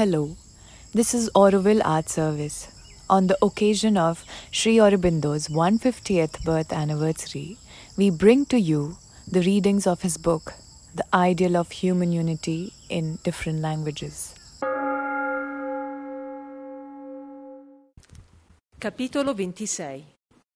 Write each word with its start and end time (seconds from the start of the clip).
Hello, 0.00 0.34
this 0.94 1.12
is 1.12 1.28
Auroville 1.34 1.82
Art 1.84 2.08
Service. 2.08 2.68
On 3.10 3.26
the 3.26 3.36
occasion 3.42 3.98
of 3.98 4.24
Sri 4.50 4.76
Aurobindo's 4.78 5.48
150th 5.48 6.42
birth 6.42 6.72
anniversary, 6.72 7.58
we 7.98 8.08
bring 8.08 8.46
to 8.46 8.58
you 8.58 8.96
the 9.30 9.42
readings 9.42 9.86
of 9.86 10.00
his 10.00 10.16
book, 10.16 10.54
The 10.94 11.04
Ideal 11.12 11.54
of 11.54 11.70
Human 11.70 12.12
Unity 12.12 12.72
in 12.88 13.18
Different 13.24 13.60
Languages. 13.60 14.32
Capitolo 18.78 19.34
26 19.34 20.04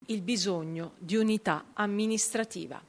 Il 0.07 0.22
bisogno 0.22 0.93
di 0.99 1.17
unità 1.17 1.67
amministrativa. 1.75 2.81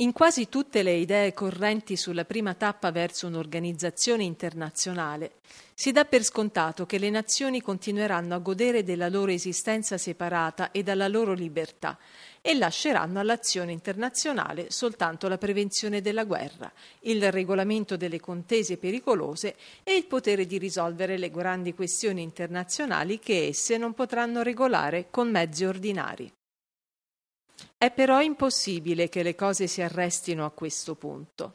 In 0.00 0.12
quasi 0.12 0.48
tutte 0.48 0.84
le 0.84 0.92
idee 0.92 1.32
correnti 1.32 1.96
sulla 1.96 2.24
prima 2.24 2.54
tappa 2.54 2.92
verso 2.92 3.26
un'organizzazione 3.26 4.22
internazionale 4.22 5.32
si 5.74 5.90
dà 5.90 6.04
per 6.04 6.22
scontato 6.22 6.86
che 6.86 6.98
le 6.98 7.10
nazioni 7.10 7.60
continueranno 7.60 8.36
a 8.36 8.38
godere 8.38 8.84
della 8.84 9.08
loro 9.08 9.32
esistenza 9.32 9.98
separata 9.98 10.70
e 10.70 10.84
dalla 10.84 11.08
loro 11.08 11.32
libertà 11.32 11.98
e 12.40 12.54
lasceranno 12.54 13.18
all'azione 13.18 13.72
internazionale 13.72 14.70
soltanto 14.70 15.26
la 15.26 15.36
prevenzione 15.36 16.00
della 16.00 16.24
guerra, 16.24 16.72
il 17.00 17.32
regolamento 17.32 17.96
delle 17.96 18.20
contese 18.20 18.76
pericolose 18.76 19.56
e 19.82 19.96
il 19.96 20.06
potere 20.06 20.46
di 20.46 20.58
risolvere 20.58 21.18
le 21.18 21.28
grandi 21.28 21.74
questioni 21.74 22.22
internazionali 22.22 23.18
che 23.18 23.48
esse 23.48 23.76
non 23.76 23.94
potranno 23.94 24.42
regolare 24.42 25.08
con 25.10 25.28
mezzi 25.28 25.64
ordinari. 25.64 26.32
È 27.76 27.90
però 27.90 28.20
impossibile 28.20 29.08
che 29.08 29.22
le 29.22 29.34
cose 29.34 29.66
si 29.66 29.82
arrestino 29.82 30.44
a 30.44 30.50
questo 30.50 30.94
punto. 30.94 31.54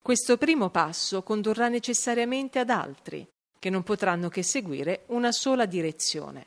Questo 0.00 0.36
primo 0.36 0.70
passo 0.70 1.22
condurrà 1.22 1.68
necessariamente 1.68 2.58
ad 2.58 2.70
altri, 2.70 3.26
che 3.58 3.70
non 3.70 3.82
potranno 3.82 4.28
che 4.28 4.42
seguire 4.42 5.04
una 5.06 5.32
sola 5.32 5.66
direzione. 5.66 6.46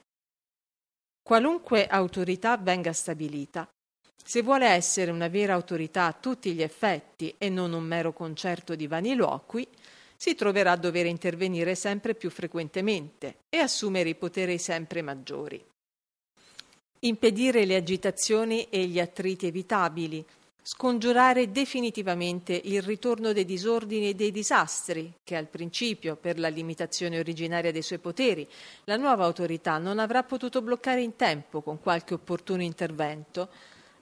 Qualunque 1.22 1.88
autorità 1.88 2.58
venga 2.58 2.94
stabilita, 2.94 3.70
se 4.24 4.42
vuole 4.42 4.68
essere 4.68 5.12
una 5.12 5.28
vera 5.28 5.54
autorità 5.54 6.06
a 6.06 6.14
tutti 6.14 6.54
gli 6.54 6.62
effetti 6.62 7.36
e 7.38 7.50
non 7.50 7.74
un 7.74 7.84
mero 7.84 8.14
concerto 8.14 8.76
di 8.76 8.88
vaniloqui, 8.88 9.68
si 10.16 10.36
troverà 10.36 10.72
a 10.72 10.78
dover 10.78 11.06
intervenire 11.06 11.76
sempre 11.76 12.16
più 12.16 12.30
frequentemente 12.30 13.40
e 13.50 13.60
assumere 13.60 14.10
i 14.10 14.16
poteri 14.16 14.58
sempre 14.58 15.02
maggiori 15.02 15.66
impedire 17.02 17.66
le 17.66 17.76
agitazioni 17.76 18.68
e 18.70 18.86
gli 18.86 19.00
attriti 19.00 19.48
evitabili, 19.48 20.26
scongiurare 20.62 21.52
definitivamente 21.52 22.60
il 22.64 22.82
ritorno 22.82 23.34
dei 23.34 23.46
disordini 23.46 24.10
e 24.10 24.14
dei 24.14 24.32
disastri, 24.32 25.14
che 25.24 25.36
al 25.36 25.48
principio, 25.48 26.16
per 26.16 26.38
la 26.38 26.50
limitazione 26.50 27.18
originaria 27.18 27.72
dei 27.72 27.82
suoi 27.82 28.00
poteri, 28.00 28.48
la 28.84 28.98
nuova 28.98 29.26
autorità 29.26 29.78
non 29.78 29.98
avrà 29.98 30.24
potuto 30.24 30.62
bloccare 30.62 31.02
in 31.02 31.16
tempo 31.16 31.62
con 31.62 31.80
qualche 31.80 32.14
opportuno 32.14 32.62
intervento, 32.62 33.50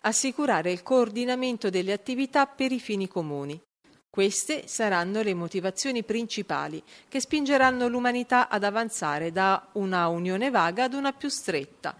assicurare 0.02 0.72
il 0.72 0.84
coordinamento 0.84 1.70
delle 1.70 1.94
attività 1.94 2.48
per 2.48 2.72
i 2.72 2.80
fini 2.80 3.08
comuni. 3.08 3.62
Queste 4.09 4.68
saranno 4.68 5.22
le 5.22 5.36
motivazioni 5.36 6.03
principali 6.03 6.81
che 7.08 7.20
spingeranno 7.20 7.88
l'umanità 7.88 8.50
ad 8.50 8.64
avanzare 8.64 9.31
da 9.31 9.70
una 9.73 10.08
unione 10.08 10.50
vaga 10.50 10.86
ad 10.86 10.94
una 10.94 11.14
più 11.14 11.30
stretta, 11.30 11.95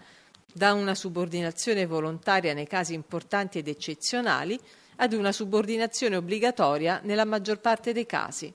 da 0.52 0.72
una 0.72 0.94
subordinazione 0.94 1.86
volontaria 1.86 2.54
nei 2.54 2.66
casi 2.66 2.94
importanti 2.94 3.58
ed 3.58 3.68
eccezionali 3.68 4.58
ad 4.96 5.12
una 5.12 5.32
subordinazione 5.32 6.16
obbligatoria 6.16 7.00
nella 7.04 7.24
maggior 7.24 7.60
parte 7.60 7.92
dei 7.92 8.06
casi. 8.06 8.52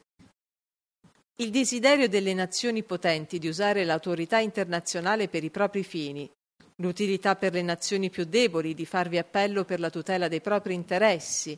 Il 1.38 1.50
desiderio 1.50 2.08
delle 2.08 2.34
nazioni 2.34 2.84
potenti 2.84 3.40
di 3.40 3.48
usare 3.48 3.86
l'autorità 3.86 4.40
internazionale 4.40 5.28
per 5.28 5.44
i 5.44 5.50
propri 5.50 5.84
fini, 5.84 6.30
l'utilità 6.78 7.36
per 7.36 7.54
le 7.54 7.62
nazioni 7.62 8.10
più 8.10 8.26
deboli 8.26 8.74
di 8.74 8.86
farvi 8.86 9.18
appello 9.18 9.64
per 9.64 9.80
la 9.80 9.90
tutela 9.90 10.28
dei 10.28 10.42
propri 10.42 10.74
interessi, 10.74 11.58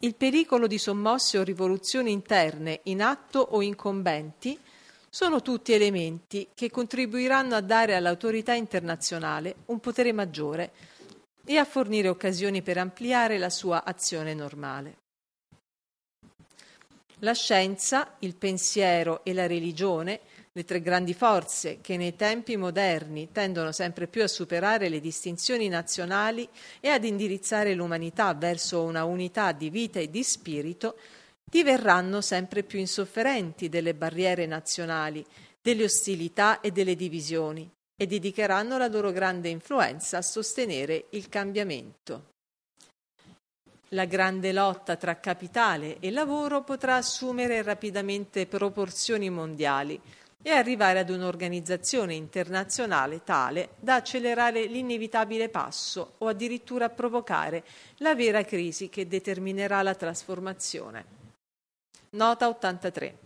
il 0.00 0.14
pericolo 0.14 0.66
di 0.66 0.78
sommosse 0.78 1.38
o 1.38 1.42
rivoluzioni 1.42 2.10
interne 2.10 2.80
in 2.84 3.02
atto 3.02 3.38
o 3.38 3.60
incombenti 3.60 4.58
sono 5.12 5.42
tutti 5.42 5.72
elementi 5.72 6.48
che 6.54 6.70
contribuiranno 6.70 7.56
a 7.56 7.60
dare 7.60 7.96
all'autorità 7.96 8.54
internazionale 8.54 9.56
un 9.66 9.80
potere 9.80 10.12
maggiore 10.12 10.70
e 11.44 11.56
a 11.56 11.64
fornire 11.64 12.08
occasioni 12.08 12.62
per 12.62 12.78
ampliare 12.78 13.36
la 13.36 13.50
sua 13.50 13.82
azione 13.82 14.34
normale. 14.34 14.98
La 17.22 17.34
scienza, 17.34 18.14
il 18.20 18.36
pensiero 18.36 19.24
e 19.24 19.34
la 19.34 19.48
religione, 19.48 20.20
le 20.52 20.64
tre 20.64 20.80
grandi 20.80 21.12
forze 21.12 21.78
che 21.80 21.96
nei 21.96 22.14
tempi 22.14 22.56
moderni 22.56 23.30
tendono 23.32 23.72
sempre 23.72 24.06
più 24.06 24.22
a 24.22 24.28
superare 24.28 24.88
le 24.88 25.00
distinzioni 25.00 25.68
nazionali 25.68 26.48
e 26.78 26.88
ad 26.88 27.04
indirizzare 27.04 27.74
l'umanità 27.74 28.32
verso 28.34 28.82
una 28.82 29.04
unità 29.04 29.52
di 29.52 29.70
vita 29.70 29.98
e 29.98 30.08
di 30.08 30.22
spirito, 30.22 30.96
diverranno 31.50 32.20
sempre 32.20 32.62
più 32.62 32.78
insofferenti 32.78 33.68
delle 33.68 33.94
barriere 33.94 34.46
nazionali, 34.46 35.26
delle 35.60 35.84
ostilità 35.84 36.60
e 36.60 36.70
delle 36.70 36.94
divisioni 36.94 37.68
e 38.00 38.06
dedicheranno 38.06 38.78
la 38.78 38.86
loro 38.86 39.10
grande 39.10 39.50
influenza 39.50 40.18
a 40.18 40.22
sostenere 40.22 41.06
il 41.10 41.28
cambiamento. 41.28 42.28
La 43.88 44.04
grande 44.04 44.52
lotta 44.52 44.94
tra 44.94 45.18
capitale 45.18 45.98
e 45.98 46.10
lavoro 46.10 46.62
potrà 46.62 46.96
assumere 46.96 47.60
rapidamente 47.60 48.46
proporzioni 48.46 49.28
mondiali 49.28 50.00
e 50.42 50.50
arrivare 50.50 51.00
ad 51.00 51.10
un'organizzazione 51.10 52.14
internazionale 52.14 53.22
tale 53.24 53.70
da 53.80 53.96
accelerare 53.96 54.64
l'inevitabile 54.64 55.48
passo 55.48 56.14
o 56.18 56.28
addirittura 56.28 56.88
provocare 56.88 57.64
la 57.96 58.14
vera 58.14 58.44
crisi 58.44 58.88
che 58.88 59.06
determinerà 59.06 59.82
la 59.82 59.94
trasformazione. 59.94 61.19
Nota 62.16 62.48
83. 62.48 63.18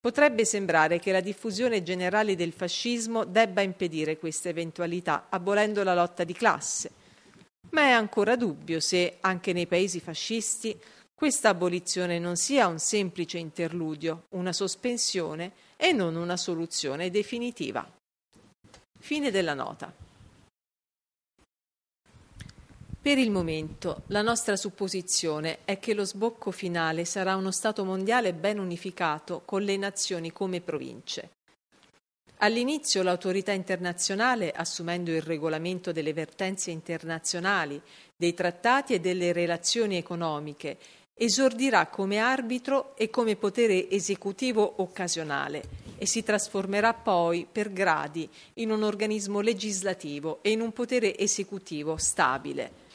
Potrebbe 0.00 0.46
sembrare 0.46 0.98
che 0.98 1.12
la 1.12 1.20
diffusione 1.20 1.82
generale 1.82 2.34
del 2.34 2.52
fascismo 2.52 3.24
debba 3.24 3.60
impedire 3.60 4.16
questa 4.16 4.48
eventualità, 4.48 5.26
abolendo 5.28 5.82
la 5.82 5.94
lotta 5.94 6.24
di 6.24 6.32
classe, 6.32 6.90
ma 7.70 7.82
è 7.82 7.90
ancora 7.90 8.36
dubbio 8.36 8.80
se, 8.80 9.18
anche 9.20 9.52
nei 9.52 9.66
paesi 9.66 10.00
fascisti, 10.00 10.80
questa 11.14 11.50
abolizione 11.50 12.18
non 12.18 12.36
sia 12.36 12.66
un 12.66 12.78
semplice 12.78 13.36
interludio, 13.36 14.24
una 14.30 14.54
sospensione 14.54 15.52
e 15.76 15.92
non 15.92 16.16
una 16.16 16.38
soluzione 16.38 17.10
definitiva. 17.10 17.86
Fine 18.98 19.30
della 19.30 19.52
nota. 19.52 19.92
Per 23.02 23.16
il 23.16 23.30
momento 23.30 24.02
la 24.08 24.20
nostra 24.20 24.56
supposizione 24.56 25.60
è 25.64 25.78
che 25.78 25.94
lo 25.94 26.04
sbocco 26.04 26.50
finale 26.50 27.06
sarà 27.06 27.34
uno 27.34 27.50
Stato 27.50 27.82
mondiale 27.82 28.34
ben 28.34 28.58
unificato 28.58 29.40
con 29.46 29.62
le 29.62 29.78
nazioni 29.78 30.32
come 30.32 30.60
province. 30.60 31.30
All'inizio 32.42 33.02
l'autorità 33.02 33.52
internazionale, 33.52 34.50
assumendo 34.50 35.12
il 35.12 35.22
regolamento 35.22 35.92
delle 35.92 36.12
vertenze 36.12 36.70
internazionali, 36.72 37.80
dei 38.14 38.34
trattati 38.34 38.92
e 38.92 39.00
delle 39.00 39.32
relazioni 39.32 39.96
economiche, 39.96 40.76
esordirà 41.14 41.86
come 41.86 42.18
arbitro 42.18 42.94
e 42.98 43.08
come 43.08 43.36
potere 43.36 43.88
esecutivo 43.88 44.74
occasionale 44.82 45.62
e 45.96 46.06
si 46.06 46.22
trasformerà 46.22 46.92
poi 46.92 47.46
per 47.50 47.72
gradi 47.72 48.28
in 48.54 48.70
un 48.70 48.82
organismo 48.82 49.40
legislativo 49.40 50.40
e 50.42 50.50
in 50.50 50.60
un 50.60 50.72
potere 50.72 51.16
esecutivo 51.16 51.96
stabile. 51.96 52.88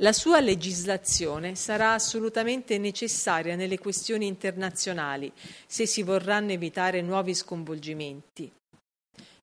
La 0.00 0.14
sua 0.14 0.40
legislazione 0.40 1.54
sarà 1.56 1.92
assolutamente 1.92 2.78
necessaria 2.78 3.54
nelle 3.54 3.78
questioni 3.78 4.26
internazionali 4.26 5.30
se 5.66 5.84
si 5.84 6.02
vorranno 6.02 6.52
evitare 6.52 7.02
nuovi 7.02 7.34
sconvolgimenti. 7.34 8.50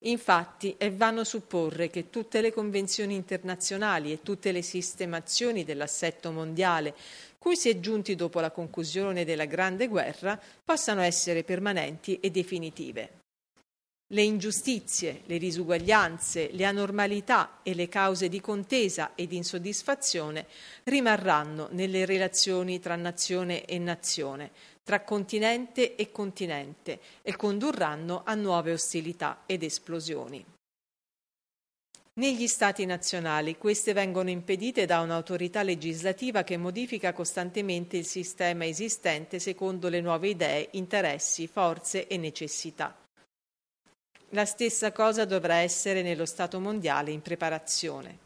Infatti 0.02 0.74
è 0.76 0.92
vano 0.92 1.24
supporre 1.24 1.90
che 1.92 2.10
tutte 2.10 2.42
le 2.42 2.52
convenzioni 2.52 3.14
internazionali 3.14 4.12
e 4.12 4.24
tutte 4.24 4.52
le 4.52 4.64
sistemazioni 4.64 5.64
dell'assetto 5.64 6.32
mondiale 6.32 6.96
cui 7.38 7.56
si 7.56 7.70
è 7.70 7.80
giunti 7.80 8.16
dopo 8.16 8.40
la 8.40 8.50
conclusione 8.50 9.26
della 9.26 9.46
Grande 9.46 9.88
Guerra 9.88 10.42
possano 10.66 11.02
essere 11.02 11.44
permanenti 11.44 12.20
e 12.20 12.32
definitive. 12.32 13.26
Le 14.10 14.22
ingiustizie, 14.22 15.24
le 15.26 15.38
disuguaglianze, 15.38 16.52
le 16.54 16.64
anormalità 16.64 17.60
e 17.62 17.74
le 17.74 17.90
cause 17.90 18.30
di 18.30 18.40
contesa 18.40 19.16
e 19.16 19.28
di 19.28 19.36
insoddisfazione 19.36 20.46
rimarranno 20.86 21.68
nelle 21.72 22.06
relazioni 22.06 22.80
tra 22.80 22.96
nazione 22.96 23.66
e 23.66 23.78
nazione, 23.80 24.52
tra 24.82 25.02
continente 25.02 25.96
e 25.96 26.10
continente 26.10 27.02
e 27.22 27.36
condurranno 27.36 28.22
a 28.24 28.34
nuove 28.34 28.72
ostilità 28.72 29.44
ed 29.46 29.64
esplosioni. 29.64 30.46
negli 32.14 32.48
Stati 32.48 32.86
nazionali. 32.86 33.58
Queste 33.58 33.92
vengono 33.92 34.30
impedite 34.30 34.86
da 34.86 35.02
un'autorità 35.02 35.64
legislativa 35.64 36.44
che 36.44 36.56
modifica 36.56 37.12
costantemente 37.12 37.98
il 37.98 38.06
sistema 38.06 38.66
esistente 38.66 39.38
secondo 39.38 39.90
le 39.90 40.00
nuove 40.00 40.30
idee, 40.30 40.70
interessi, 40.72 41.46
forze 41.46 42.08
e 42.08 42.18
necessità. 42.18 43.07
La 44.32 44.46
stessa 44.46 44.92
cosa 44.92 45.24
dovrà 45.24 45.56
essere 45.56 46.02
nello 46.02 46.26
Stato 46.26 46.60
mondiale 46.60 47.12
in 47.12 47.22
preparazione. 47.22 48.26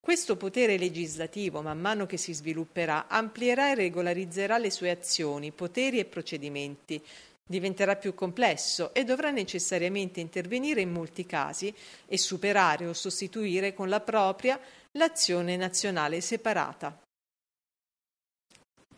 Questo 0.00 0.36
potere 0.36 0.78
legislativo, 0.78 1.60
man 1.60 1.80
mano 1.80 2.06
che 2.06 2.16
si 2.16 2.32
svilupperà, 2.32 3.08
amplierà 3.08 3.70
e 3.70 3.74
regolarizzerà 3.74 4.58
le 4.58 4.70
sue 4.70 4.90
azioni, 4.90 5.50
poteri 5.50 5.98
e 5.98 6.04
procedimenti, 6.04 7.02
diventerà 7.44 7.96
più 7.96 8.14
complesso 8.14 8.94
e 8.94 9.02
dovrà 9.04 9.30
necessariamente 9.30 10.20
intervenire 10.20 10.80
in 10.80 10.92
molti 10.92 11.26
casi 11.26 11.74
e 12.06 12.16
superare 12.16 12.86
o 12.86 12.92
sostituire 12.92 13.74
con 13.74 13.88
la 13.88 14.00
propria 14.00 14.58
l'azione 14.92 15.56
nazionale 15.56 16.20
separata. 16.20 16.96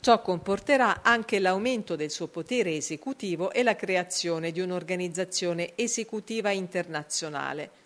Ciò 0.04 0.20
comporterà 0.20 1.00
anche 1.00 1.38
l'aumento 1.38 1.96
del 1.96 2.10
suo 2.10 2.26
potere 2.26 2.76
esecutivo 2.76 3.50
e 3.50 3.62
la 3.62 3.74
creazione 3.74 4.52
di 4.52 4.60
un'organizzazione 4.60 5.72
esecutiva 5.76 6.50
internazionale 6.50 7.82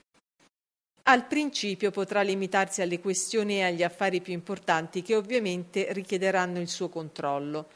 al 1.09 1.27
principio 1.27 1.91
potrà 1.91 2.21
limitarsi 2.21 2.83
alle 2.83 3.01
questioni 3.01 3.59
e 3.59 3.63
agli 3.63 3.83
affari 3.83 4.21
più 4.21 4.35
importanti 4.35 5.01
che 5.01 5.17
ovviamente 5.17 5.93
richiederanno 5.93 6.61
il 6.61 6.69
suo 6.69 6.91
controllo, 6.91 7.71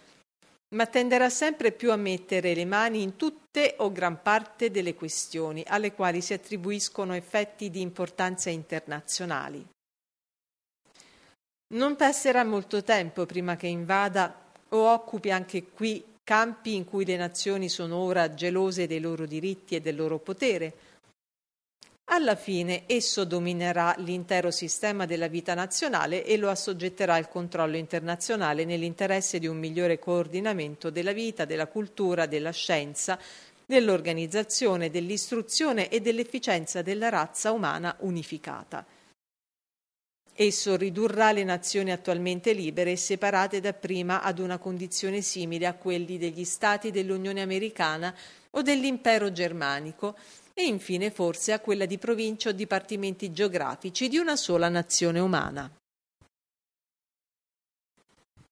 ma 0.75 0.85
tenderà 0.87 1.31
sempre 1.31 1.73
più 1.73 1.93
a 1.93 1.97
mettere 1.97 2.55
le 2.55 2.67
mani 2.67 3.01
in 3.01 3.17
tutte 3.17 3.77
o 3.79 3.91
gran 3.91 4.21
parte 4.21 4.71
delle 4.71 4.95
questioni 4.95 5.65
alle 5.67 5.93
quali 5.93 6.21
si 6.21 6.35
attribuiscono 6.35 7.15
effetti 7.15 7.71
di 7.71 7.81
importanza 7.81 8.51
internazionali. 8.51 9.67
Non 11.73 11.97
passerà 11.97 12.45
molto 12.45 12.83
tempo 12.83 13.25
prima 13.25 13.57
che 13.57 13.67
invada 13.67 14.35
o 14.71 14.93
occupi 14.93 15.31
anche 15.31 15.69
qui 15.69 16.05
campi 16.23 16.75
in 16.75 16.85
cui 16.85 17.07
le 17.07 17.17
nazioni 17.17 17.71
sono 17.71 17.97
ora 17.97 18.35
gelose 18.35 18.87
dei 18.87 19.01
loro 19.01 19.25
diritti 19.25 19.75
e 19.75 19.81
del 19.81 19.97
loro 19.97 20.19
potere, 20.19 20.75
alla 22.07 22.37
fine 22.37 22.83
esso 22.87 23.25
dominerà 23.25 23.95
l'intero 23.99 24.51
sistema 24.51 25.07
della 25.07 25.29
vita 25.29 25.55
nazionale 25.55 26.27
e 26.27 26.37
lo 26.37 26.51
assoggetterà 26.51 27.15
al 27.15 27.31
controllo 27.31 27.79
internazionale 27.79 28.67
nell'interesse 28.67 29.39
di 29.39 29.47
un 29.47 29.57
migliore 29.57 29.99
coordinamento 29.99 30.91
della 30.91 31.13
vita, 31.13 31.47
della 31.47 31.69
cultura, 31.69 32.27
della 32.27 32.51
scienza, 32.51 33.19
dell'organizzazione, 33.65 34.91
dell'istruzione 34.91 35.89
e 35.89 36.01
dell'efficienza 36.01 36.83
della 36.83 37.09
razza 37.09 37.51
umana 37.51 37.97
unificata. 38.01 38.85
Esso 40.35 40.77
ridurrà 40.77 41.31
le 41.33 41.45
nazioni 41.45 41.93
attualmente 41.93 42.53
libere 42.53 42.93
e 42.93 42.97
separate 42.97 43.61
dapprima 43.61 44.23
ad 44.23 44.39
una 44.39 44.59
condizione 44.59 45.21
simile 45.21 45.67
a 45.67 45.75
quelli 45.75 46.17
degli 46.17 46.45
Stati 46.45 46.91
dell'Unione 46.91 47.43
Americana 47.43 48.15
o 48.51 48.63
dell'Impero 48.63 49.31
Germanico, 49.31 50.17
e 50.55 50.65
infine 50.65 51.11
forse 51.11 51.53
a 51.53 51.61
quella 51.61 51.87
di 51.87 51.99
provincia 51.99 52.51
o 52.51 52.53
dipartimenti 52.53 53.33
geografici 53.33 54.09
di 54.09 54.19
una 54.19 54.37
sola 54.37 54.69
nazione 54.69 55.19
umana. 55.19 55.71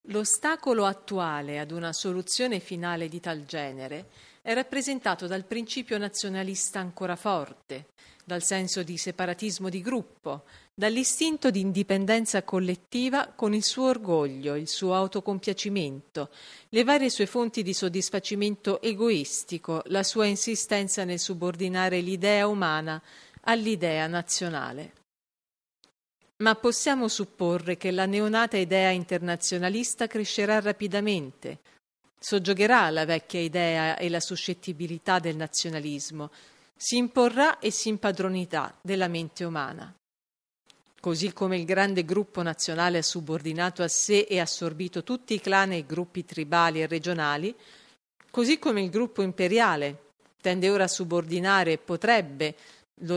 L'ostacolo 0.04 0.86
attuale 0.86 1.58
ad 1.58 1.70
una 1.70 1.92
soluzione 1.92 2.58
finale 2.58 3.08
di 3.08 3.20
tal 3.20 3.44
genere 3.44 4.08
è 4.42 4.54
rappresentato 4.54 5.26
dal 5.26 5.44
principio 5.44 5.98
nazionalista 5.98 6.80
ancora 6.80 7.16
forte, 7.16 7.88
dal 8.30 8.44
senso 8.44 8.84
di 8.84 8.96
separatismo 8.96 9.68
di 9.68 9.82
gruppo, 9.82 10.44
dall'istinto 10.72 11.50
di 11.50 11.58
indipendenza 11.58 12.44
collettiva 12.44 13.32
con 13.34 13.54
il 13.54 13.64
suo 13.64 13.88
orgoglio, 13.88 14.54
il 14.54 14.68
suo 14.68 14.94
autocompiacimento, 14.94 16.30
le 16.68 16.84
varie 16.84 17.10
sue 17.10 17.26
fonti 17.26 17.64
di 17.64 17.74
soddisfacimento 17.74 18.80
egoistico, 18.80 19.82
la 19.86 20.04
sua 20.04 20.26
insistenza 20.26 21.02
nel 21.02 21.18
subordinare 21.18 21.98
l'idea 21.98 22.46
umana 22.46 23.02
all'idea 23.46 24.06
nazionale. 24.06 24.92
Ma 26.36 26.54
possiamo 26.54 27.08
supporre 27.08 27.76
che 27.76 27.90
la 27.90 28.06
neonata 28.06 28.56
idea 28.56 28.90
internazionalista 28.90 30.06
crescerà 30.06 30.60
rapidamente, 30.60 31.58
soggiogherà 32.16 32.90
la 32.90 33.04
vecchia 33.04 33.40
idea 33.40 33.96
e 33.96 34.08
la 34.08 34.20
suscettibilità 34.20 35.18
del 35.18 35.34
nazionalismo, 35.34 36.30
si 36.82 36.96
imporrà 36.96 37.58
e 37.58 37.70
si 37.70 37.90
impadronirà 37.90 38.74
della 38.80 39.06
mente 39.06 39.44
umana. 39.44 39.94
Così 40.98 41.30
come 41.34 41.58
il 41.58 41.66
grande 41.66 42.06
gruppo 42.06 42.40
nazionale 42.40 42.98
ha 42.98 43.02
subordinato 43.02 43.82
a 43.82 43.88
sé 43.88 44.20
e 44.20 44.40
assorbito 44.40 45.02
tutti 45.02 45.34
i 45.34 45.40
clan 45.40 45.72
e 45.72 45.78
i 45.78 45.86
gruppi 45.86 46.24
tribali 46.24 46.80
e 46.80 46.86
regionali, 46.86 47.54
così 48.30 48.58
come 48.58 48.82
il 48.82 48.88
gruppo 48.88 49.20
imperiale 49.20 50.08
tende 50.40 50.70
ora 50.70 50.84
a 50.84 50.88
subordinare 50.88 51.72
e 51.72 51.78
potrebbe, 51.78 52.56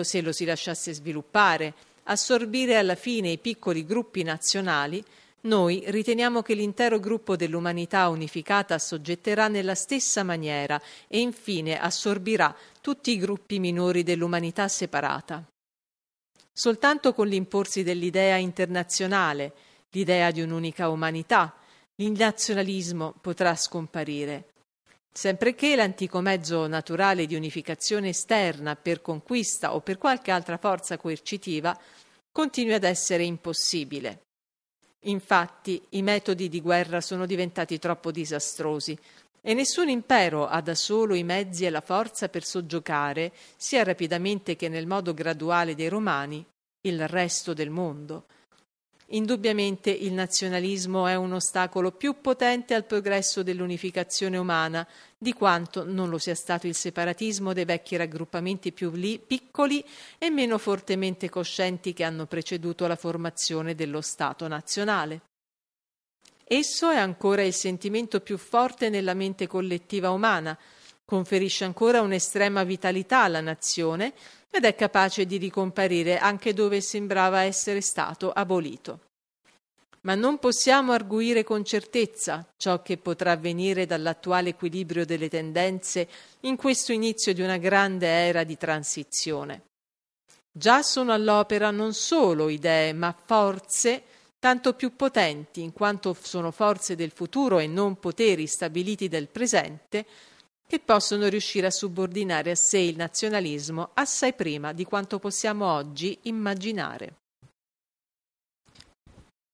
se 0.01 0.21
lo 0.21 0.33
si 0.33 0.44
lasciasse 0.44 0.94
sviluppare, 0.94 1.74
assorbire 2.04 2.75
alla 2.75 2.95
fine 2.95 3.30
i 3.30 3.38
piccoli 3.38 3.86
gruppi 3.86 4.24
nazionali, 4.24 5.01
noi 5.45 5.84
riteniamo 5.88 6.42
che 6.42 6.54
l'intero 6.54 7.00
gruppo 7.00 7.36
dell'umanità 7.36 8.07
unificata 8.07 8.75
assoggetterà 8.75 9.50
nella 9.50 9.75
stessa 9.75 10.24
maniera 10.24 10.81
e 11.07 11.19
infine 11.19 11.78
assorbirà 11.78 12.56
tutti 12.80 13.12
i 13.12 13.18
gruppi 13.18 13.60
minori 13.60 14.04
dell'umanità 14.04 14.68
separata. 14.69 15.44
Soltanto 16.54 17.13
con 17.13 17.28
l'imporsi 17.28 17.84
dell'idea 17.84 18.38
internazionale, 18.38 19.54
l'idea 19.90 20.31
di 20.31 20.42
un'unica 20.42 20.88
umanità, 20.88 21.54
il 21.96 22.12
nazionalismo 22.12 23.13
potrà 23.19 23.56
scomparire. 23.56 24.51
Sempre 25.12 25.56
che 25.56 25.75
l'antico 25.75 26.22
mezzo 26.22 26.66
naturale 26.68 27.25
di 27.25 27.36
unificazione 27.36 28.10
esterna 28.10 28.75
per 28.75 29.01
conquista 29.01 29.75
o 29.75 29.81
per 29.81 29.98
qualche 29.98 30.31
altra 30.31 30.57
forza 30.57 30.98
coercitiva 30.98 31.78
continui 32.31 32.74
ad 32.74 32.84
essere 32.84 33.24
impossibile. 33.24 34.23
Infatti 35.04 35.82
i 35.90 36.02
metodi 36.02 36.48
di 36.50 36.62
guerra 36.62 37.02
sono 37.02 37.26
diventati 37.26 37.80
troppo 37.80 38.12
disastrosi 38.12 38.98
e 39.42 39.54
nessun 39.54 39.90
impero 39.90 40.48
ha 40.48 40.62
da 40.62 40.74
solo 40.74 41.16
i 41.16 41.24
mezzi 41.24 41.66
e 41.66 41.70
la 41.70 41.82
forza 41.82 42.30
per 42.30 42.46
soggiocare, 42.46 43.34
sia 43.58 43.84
rapidamente 43.84 44.56
che 44.56 44.70
nel 44.70 44.88
modo 44.88 45.14
graduale 45.14 45.76
dei 45.76 45.90
romani, 45.90 46.46
il 46.82 47.08
resto 47.10 47.54
del 47.54 47.70
mondo. 47.70 48.26
Indubbiamente 49.13 49.92
il 49.92 50.12
nazionalismo 50.12 51.06
è 51.06 51.13
un 51.13 51.33
ostacolo 51.33 51.92
più 51.92 52.19
potente 52.19 52.74
al 52.74 52.86
progresso 52.86 53.43
dell'unificazione 53.43 54.38
umana 54.38 54.88
di 55.15 55.34
quanto 55.34 55.86
non 55.86 56.10
lo 56.10 56.17
sia 56.17 56.34
stato 56.34 56.65
il 56.65 56.74
separatismo 56.74 57.53
dei 57.53 57.65
vecchi 57.65 57.96
raggruppamenti 57.96 58.72
più 58.72 58.89
li, 58.91 59.20
piccoli 59.20 59.86
e 60.17 60.32
meno 60.32 60.58
fortemente 60.58 61.29
coscienti 61.29 61.93
che 61.93 62.03
hanno 62.03 62.25
preceduto 62.25 62.88
la 62.88 62.96
formazione 62.96 63.75
dello 63.75 64.01
Stato 64.01 64.48
nazionale. 64.48 65.22
Esso 66.43 66.89
è 66.89 66.98
ancora 66.98 67.43
il 67.43 67.53
sentimento 67.53 68.20
più 68.20 68.38
forte 68.39 68.89
nella 68.89 69.13
mente 69.13 69.46
collettiva 69.46 70.10
umana, 70.10 70.58
conferisce 71.05 71.65
ancora 71.65 72.01
un'estrema 72.01 72.63
vitalità 72.63 73.22
alla 73.22 73.41
nazione 73.41 74.13
ed 74.55 74.65
è 74.65 74.75
capace 74.75 75.25
di 75.25 75.38
ricomparire 75.38 76.19
anche 76.19 76.53
dove 76.53 76.79
sembrava 76.79 77.41
essere 77.41 77.81
stato 77.81 78.31
abolito. 78.31 79.00
Ma 80.01 80.13
non 80.13 80.38
possiamo 80.38 80.91
arguire 80.91 81.43
con 81.43 81.65
certezza 81.65 82.45
ciò 82.55 82.83
che 82.83 82.98
potrà 82.98 83.31
avvenire 83.31 83.88
dall'attuale 83.88 84.50
equilibrio 84.50 85.05
delle 85.05 85.27
tendenze 85.27 86.07
in 86.41 86.55
questo 86.55 86.91
inizio 86.91 87.33
di 87.33 87.41
una 87.41 87.57
grande 87.57 88.05
era 88.05 88.43
di 88.43 88.55
transizione. 88.55 89.63
Già 90.51 90.83
sono 90.83 91.13
all'opera 91.13 91.72
non 91.72 91.95
solo 91.95 92.48
idee, 92.48 92.93
ma 92.93 93.12
forze 93.25 94.03
tanto 94.38 94.74
più 94.74 94.95
potenti, 94.95 95.63
in 95.63 95.74
quanto 95.74 96.15
sono 96.22 96.51
forze 96.51 96.95
del 96.95 97.10
futuro 97.10 97.57
e 97.57 97.65
non 97.65 97.98
poteri 97.98 98.45
stabiliti 98.45 99.07
del 99.07 99.29
presente, 99.29 100.05
che 100.74 100.80
possono 100.80 101.27
riuscire 101.27 101.68
a 101.68 101.70
subordinare 101.70 102.50
a 102.50 102.56
sé 102.56 102.80
il 102.80 102.96
nazionalismo 102.96 103.92
assai 103.94 104.34
prima 104.34 104.74
di 104.74 104.86
quanto 104.86 105.20
possiamo 105.20 105.72
oggi 105.72 106.18
immaginare. 106.24 107.18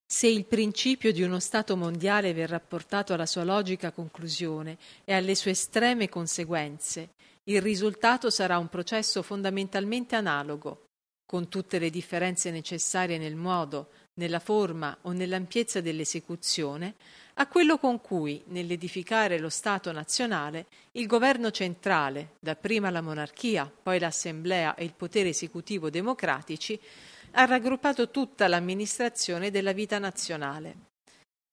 Se 0.10 0.28
il 0.28 0.46
principio 0.46 1.12
di 1.12 1.22
uno 1.22 1.42
Stato 1.42 1.76
mondiale 1.76 2.32
verrà 2.32 2.62
portato 2.62 3.12
alla 3.12 3.26
sua 3.26 3.44
logica 3.44 3.92
conclusione 3.92 4.78
e 5.04 5.12
alle 5.12 5.36
sue 5.36 5.52
estreme 5.52 6.08
conseguenze, 6.08 7.10
il 7.50 7.62
risultato 7.62 8.30
sarà 8.30 8.58
un 8.58 8.70
processo 8.70 9.22
fondamentalmente 9.22 10.16
analogo, 10.16 10.86
con 11.26 11.50
tutte 11.50 11.80
le 11.80 11.90
differenze 11.90 12.50
necessarie 12.50 13.18
nel 13.18 13.36
modo, 13.36 13.90
nella 14.20 14.40
forma 14.40 14.98
o 15.02 15.12
nell'ampiezza 15.12 15.82
dell'esecuzione, 15.82 16.96
a 17.40 17.48
quello 17.48 17.78
con 17.78 18.02
cui, 18.02 18.44
nell'edificare 18.48 19.40
lo 19.40 19.48
Stato 19.48 19.94
nazionale, 19.94 20.66
il 20.94 21.08
governo 21.08 21.52
centrale, 21.52 22.32
dapprima 22.38 22.90
la 22.90 23.02
monarchia, 23.02 23.72
poi 23.82 23.98
l'assemblea 23.98 24.76
e 24.76 24.84
il 24.84 24.94
potere 24.94 25.30
esecutivo 25.30 25.90
democratici, 25.90 26.78
ha 27.32 27.46
raggruppato 27.46 28.10
tutta 28.10 28.50
l'amministrazione 28.50 29.52
della 29.52 29.72
vita 29.72 30.00
nazionale. 30.00 30.88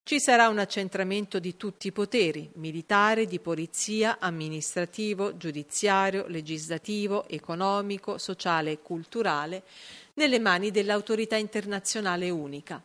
Ci 0.02 0.18
sarà 0.18 0.48
un 0.48 0.58
accentramento 0.58 1.38
di 1.38 1.56
tutti 1.56 1.86
i 1.86 1.92
poteri, 1.92 2.50
militare, 2.54 3.26
di 3.26 3.38
polizia, 3.38 4.18
amministrativo, 4.18 5.36
giudiziario, 5.36 6.26
legislativo, 6.26 7.28
economico, 7.28 8.18
sociale 8.18 8.72
e 8.72 8.82
culturale, 8.82 9.62
nelle 10.14 10.40
mani 10.40 10.72
dell'autorità 10.72 11.36
internazionale 11.36 12.28
unica. 12.30 12.82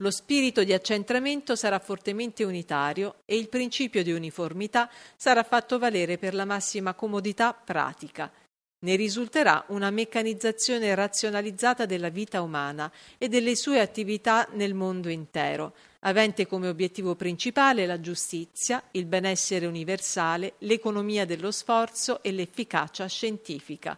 Lo 0.00 0.10
spirito 0.10 0.62
di 0.62 0.74
accentramento 0.74 1.56
sarà 1.56 1.78
fortemente 1.78 2.44
unitario 2.44 3.22
e 3.24 3.36
il 3.36 3.48
principio 3.48 4.02
di 4.02 4.12
uniformità 4.12 4.90
sarà 5.16 5.42
fatto 5.42 5.78
valere 5.78 6.18
per 6.18 6.34
la 6.34 6.44
massima 6.44 6.92
comodità 6.92 7.54
pratica. 7.54 8.30
Ne 8.78 8.94
risulterà 8.94 9.64
una 9.68 9.90
meccanizzazione 9.90 10.94
razionalizzata 10.94 11.86
della 11.86 12.10
vita 12.10 12.42
umana 12.42 12.92
e 13.16 13.28
delle 13.28 13.56
sue 13.56 13.80
attività 13.80 14.46
nel 14.52 14.74
mondo 14.74 15.08
intero, 15.08 15.74
avente 16.00 16.46
come 16.46 16.68
obiettivo 16.68 17.14
principale 17.14 17.86
la 17.86 17.98
giustizia, 17.98 18.82
il 18.90 19.06
benessere 19.06 19.64
universale, 19.64 20.54
l'economia 20.58 21.24
dello 21.24 21.50
sforzo 21.50 22.22
e 22.22 22.32
l'efficacia 22.32 23.06
scientifica. 23.06 23.96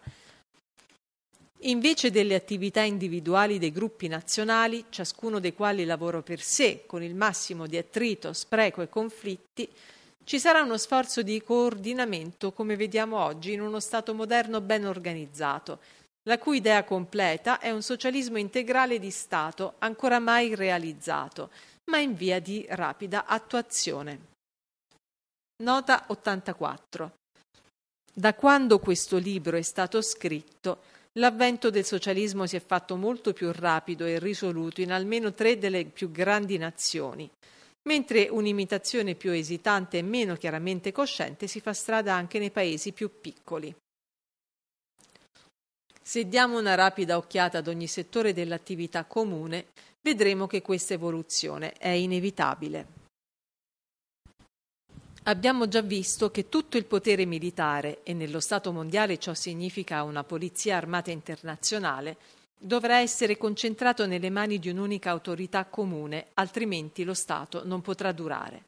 Invece 1.63 2.09
delle 2.09 2.35
attività 2.35 2.81
individuali 2.81 3.59
dei 3.59 3.71
gruppi 3.71 4.07
nazionali, 4.07 4.85
ciascuno 4.89 5.39
dei 5.39 5.53
quali 5.53 5.83
lavora 5.83 6.21
per 6.21 6.41
sé, 6.41 6.85
con 6.85 7.03
il 7.03 7.15
massimo 7.15 7.67
di 7.67 7.75
attrito, 7.75 8.31
spreco 8.31 8.81
e 8.81 8.87
conflitti, 8.87 9.69
ci 10.23 10.39
sarà 10.39 10.61
uno 10.61 10.77
sforzo 10.77 11.21
di 11.21 11.41
coordinamento, 11.43 12.53
come 12.53 12.77
vediamo 12.77 13.17
oggi, 13.17 13.51
in 13.51 13.61
uno 13.61 13.81
Stato 13.81 14.13
moderno 14.13 14.61
ben 14.61 14.85
organizzato, 14.85 15.79
la 16.23 16.37
cui 16.37 16.57
idea 16.57 16.83
completa 16.85 17.59
è 17.59 17.71
un 17.71 17.81
socialismo 17.81 18.37
integrale 18.37 18.97
di 18.97 19.11
Stato 19.11 19.73
ancora 19.79 20.19
mai 20.19 20.55
realizzato, 20.55 21.49
ma 21.91 21.97
in 21.97 22.13
via 22.15 22.39
di 22.39 22.65
rapida 22.69 23.25
attuazione. 23.25 24.27
Nota 25.63 26.05
84. 26.07 27.11
Da 28.13 28.33
quando 28.33 28.79
questo 28.79 29.17
libro 29.17 29.57
è 29.57 29.61
stato 29.61 30.01
scritto, 30.01 30.97
L'avvento 31.13 31.71
del 31.71 31.85
socialismo 31.85 32.45
si 32.45 32.55
è 32.55 32.59
fatto 32.59 32.95
molto 32.95 33.33
più 33.33 33.51
rapido 33.51 34.05
e 34.05 34.19
risoluto 34.19 34.81
in 34.81 34.91
almeno 34.91 35.33
tre 35.33 35.57
delle 35.57 35.85
più 35.85 36.11
grandi 36.11 36.57
nazioni, 36.57 37.29
mentre 37.87 38.27
un'imitazione 38.29 39.15
più 39.15 39.31
esitante 39.31 39.97
e 39.97 40.03
meno 40.03 40.35
chiaramente 40.35 40.91
cosciente 40.91 41.47
si 41.47 41.61
fa 41.61 41.73
strada 41.73 42.13
anche 42.13 42.37
nei 42.37 42.51
paesi 42.51 42.91
più 42.91 43.19
piccoli. 43.19 43.75
Se 46.01 46.27
diamo 46.27 46.59
una 46.59 46.75
rapida 46.75 47.17
occhiata 47.17 47.57
ad 47.59 47.67
ogni 47.67 47.87
settore 47.87 48.33
dell'attività 48.33 49.05
comune, 49.05 49.67
vedremo 50.01 50.47
che 50.47 50.61
questa 50.61 50.93
evoluzione 50.93 51.73
è 51.73 51.89
inevitabile. 51.89 52.98
Abbiamo 55.29 55.67
già 55.67 55.81
visto 55.81 56.31
che 56.31 56.49
tutto 56.49 56.75
il 56.75 56.85
potere 56.85 57.23
militare, 57.25 57.99
e 58.01 58.13
nello 58.13 58.39
Stato 58.39 58.71
mondiale 58.71 59.19
ciò 59.19 59.35
significa 59.35 60.01
una 60.01 60.23
polizia 60.23 60.75
armata 60.75 61.11
internazionale, 61.11 62.17
dovrà 62.57 62.97
essere 62.97 63.37
concentrato 63.37 64.07
nelle 64.07 64.31
mani 64.31 64.57
di 64.57 64.69
un'unica 64.69 65.11
autorità 65.11 65.65
comune, 65.65 66.29
altrimenti 66.33 67.03
lo 67.03 67.13
Stato 67.13 67.61
non 67.63 67.81
potrà 67.81 68.11
durare. 68.11 68.63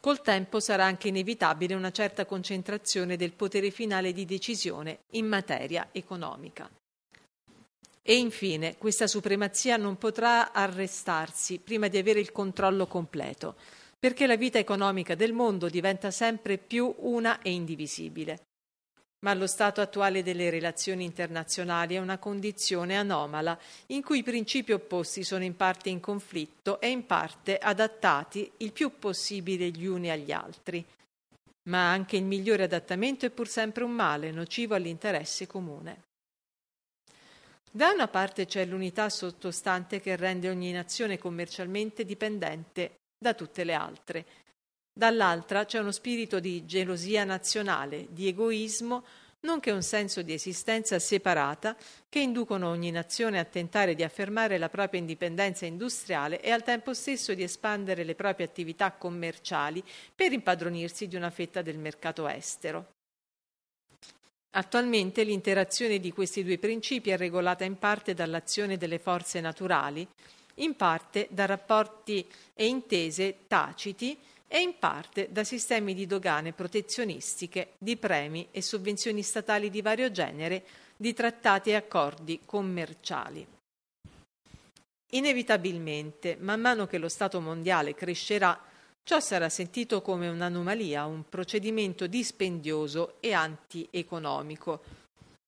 Col 0.00 0.22
tempo 0.22 0.58
sarà 0.58 0.86
anche 0.86 1.08
inevitabile 1.08 1.74
una 1.74 1.92
certa 1.92 2.24
concentrazione 2.24 3.16
del 3.16 3.34
potere 3.34 3.70
finale 3.70 4.14
di 4.14 4.24
decisione 4.24 5.00
in 5.10 5.26
materia 5.26 5.88
economica. 5.92 6.66
E 8.00 8.16
infine, 8.16 8.78
questa 8.78 9.06
supremazia 9.06 9.76
non 9.76 9.98
potrà 9.98 10.50
arrestarsi 10.50 11.58
prima 11.58 11.88
di 11.88 11.98
avere 11.98 12.20
il 12.20 12.32
controllo 12.32 12.86
completo 12.86 13.54
perché 14.02 14.26
la 14.26 14.34
vita 14.34 14.58
economica 14.58 15.14
del 15.14 15.32
mondo 15.32 15.68
diventa 15.68 16.10
sempre 16.10 16.58
più 16.58 16.92
una 17.02 17.40
e 17.40 17.52
indivisibile. 17.52 18.46
Ma 19.20 19.32
lo 19.32 19.46
stato 19.46 19.80
attuale 19.80 20.24
delle 20.24 20.50
relazioni 20.50 21.04
internazionali 21.04 21.94
è 21.94 21.98
una 21.98 22.18
condizione 22.18 22.96
anomala 22.96 23.56
in 23.86 24.02
cui 24.02 24.18
i 24.18 24.22
principi 24.24 24.72
opposti 24.72 25.22
sono 25.22 25.44
in 25.44 25.54
parte 25.54 25.88
in 25.88 26.00
conflitto 26.00 26.80
e 26.80 26.88
in 26.88 27.06
parte 27.06 27.58
adattati 27.58 28.50
il 28.56 28.72
più 28.72 28.98
possibile 28.98 29.68
gli 29.68 29.86
uni 29.86 30.10
agli 30.10 30.32
altri. 30.32 30.84
Ma 31.68 31.92
anche 31.92 32.16
il 32.16 32.24
migliore 32.24 32.64
adattamento 32.64 33.24
è 33.24 33.30
pur 33.30 33.46
sempre 33.46 33.84
un 33.84 33.92
male 33.92 34.32
nocivo 34.32 34.74
all'interesse 34.74 35.46
comune. 35.46 36.02
Da 37.70 37.92
una 37.92 38.08
parte 38.08 38.46
c'è 38.46 38.64
l'unità 38.64 39.08
sottostante 39.08 40.00
che 40.00 40.16
rende 40.16 40.50
ogni 40.50 40.72
nazione 40.72 41.18
commercialmente 41.18 42.04
dipendente 42.04 42.96
da 43.22 43.32
tutte 43.32 43.64
le 43.64 43.72
altre. 43.72 44.26
Dall'altra 44.92 45.64
c'è 45.64 45.78
uno 45.78 45.92
spirito 45.92 46.38
di 46.38 46.66
gelosia 46.66 47.24
nazionale, 47.24 48.08
di 48.10 48.28
egoismo, 48.28 49.02
nonché 49.40 49.70
un 49.70 49.82
senso 49.82 50.22
di 50.22 50.34
esistenza 50.34 50.98
separata 50.98 51.76
che 52.08 52.20
inducono 52.20 52.68
ogni 52.68 52.90
nazione 52.90 53.38
a 53.38 53.44
tentare 53.44 53.94
di 53.94 54.02
affermare 54.02 54.58
la 54.58 54.68
propria 54.68 55.00
indipendenza 55.00 55.64
industriale 55.64 56.40
e 56.42 56.50
al 56.50 56.62
tempo 56.62 56.92
stesso 56.92 57.32
di 57.34 57.42
espandere 57.42 58.04
le 58.04 58.14
proprie 58.14 58.46
attività 58.46 58.92
commerciali 58.92 59.82
per 60.14 60.32
impadronirsi 60.32 61.08
di 61.08 61.16
una 61.16 61.30
fetta 61.30 61.62
del 61.62 61.78
mercato 61.78 62.28
estero. 62.28 62.92
Attualmente 64.54 65.24
l'interazione 65.24 65.98
di 65.98 66.12
questi 66.12 66.44
due 66.44 66.58
principi 66.58 67.08
è 67.08 67.16
regolata 67.16 67.64
in 67.64 67.78
parte 67.78 68.12
dall'azione 68.12 68.76
delle 68.76 68.98
forze 68.98 69.40
naturali, 69.40 70.06
in 70.56 70.76
parte 70.76 71.28
da 71.30 71.46
rapporti 71.46 72.26
e 72.54 72.66
intese 72.66 73.40
taciti 73.46 74.18
e 74.46 74.60
in 74.60 74.78
parte 74.78 75.28
da 75.30 75.44
sistemi 75.44 75.94
di 75.94 76.06
dogane 76.06 76.52
protezionistiche, 76.52 77.72
di 77.78 77.96
premi 77.96 78.48
e 78.50 78.60
sovvenzioni 78.60 79.22
statali 79.22 79.70
di 79.70 79.80
vario 79.80 80.10
genere, 80.10 80.62
di 80.94 81.14
trattati 81.14 81.70
e 81.70 81.74
accordi 81.74 82.40
commerciali. 82.44 83.46
Inevitabilmente, 85.14 86.36
man 86.38 86.60
mano 86.60 86.86
che 86.86 86.98
lo 86.98 87.08
Stato 87.08 87.40
mondiale 87.40 87.94
crescerà, 87.94 88.58
ciò 89.02 89.20
sarà 89.20 89.48
sentito 89.48 90.00
come 90.00 90.28
un'anomalia, 90.28 91.06
un 91.06 91.28
procedimento 91.28 92.06
dispendioso 92.06 93.16
e 93.20 93.32
antieconomico, 93.32 94.82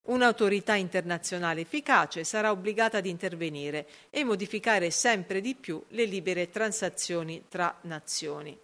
Un'autorità 0.06 0.74
internazionale 0.74 1.62
efficace 1.62 2.24
sarà 2.24 2.50
obbligata 2.50 2.98
ad 2.98 3.06
intervenire 3.06 3.86
e 4.10 4.22
modificare 4.22 4.90
sempre 4.90 5.40
di 5.40 5.54
più 5.54 5.82
le 5.88 6.04
libere 6.04 6.50
transazioni 6.50 7.44
tra 7.48 7.78
nazioni. 7.82 8.58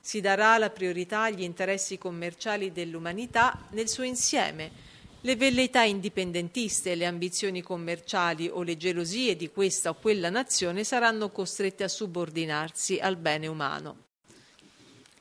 Si 0.00 0.20
darà 0.20 0.58
la 0.58 0.70
priorità 0.70 1.22
agli 1.22 1.42
interessi 1.42 1.96
commerciali 1.96 2.72
dell'umanità 2.72 3.68
nel 3.70 3.88
suo 3.88 4.02
insieme. 4.02 4.86
Le 5.20 5.36
velleità 5.36 5.82
indipendentiste, 5.82 6.96
le 6.96 7.06
ambizioni 7.06 7.62
commerciali 7.62 8.48
o 8.48 8.62
le 8.62 8.76
gelosie 8.76 9.36
di 9.36 9.50
questa 9.50 9.90
o 9.90 9.94
quella 9.94 10.30
nazione 10.30 10.82
saranno 10.82 11.30
costrette 11.30 11.84
a 11.84 11.88
subordinarsi 11.88 12.98
al 12.98 13.16
bene 13.16 13.46
umano. 13.46 14.06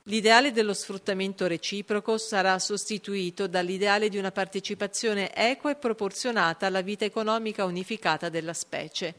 L'ideale 0.07 0.53
dello 0.53 0.73
sfruttamento 0.73 1.47
reciproco 1.47 2.17
sarà 2.17 2.57
sostituito 2.59 3.45
dall'ideale 3.45 4.07
di 4.07 4.17
una 4.17 4.31
partecipazione 4.31 5.33
equa 5.33 5.71
e 5.71 5.75
proporzionata 5.75 6.65
alla 6.65 6.79
vita 6.79 7.03
economica 7.03 7.65
unificata 7.65 8.29
della 8.29 8.53
specie. 8.53 9.13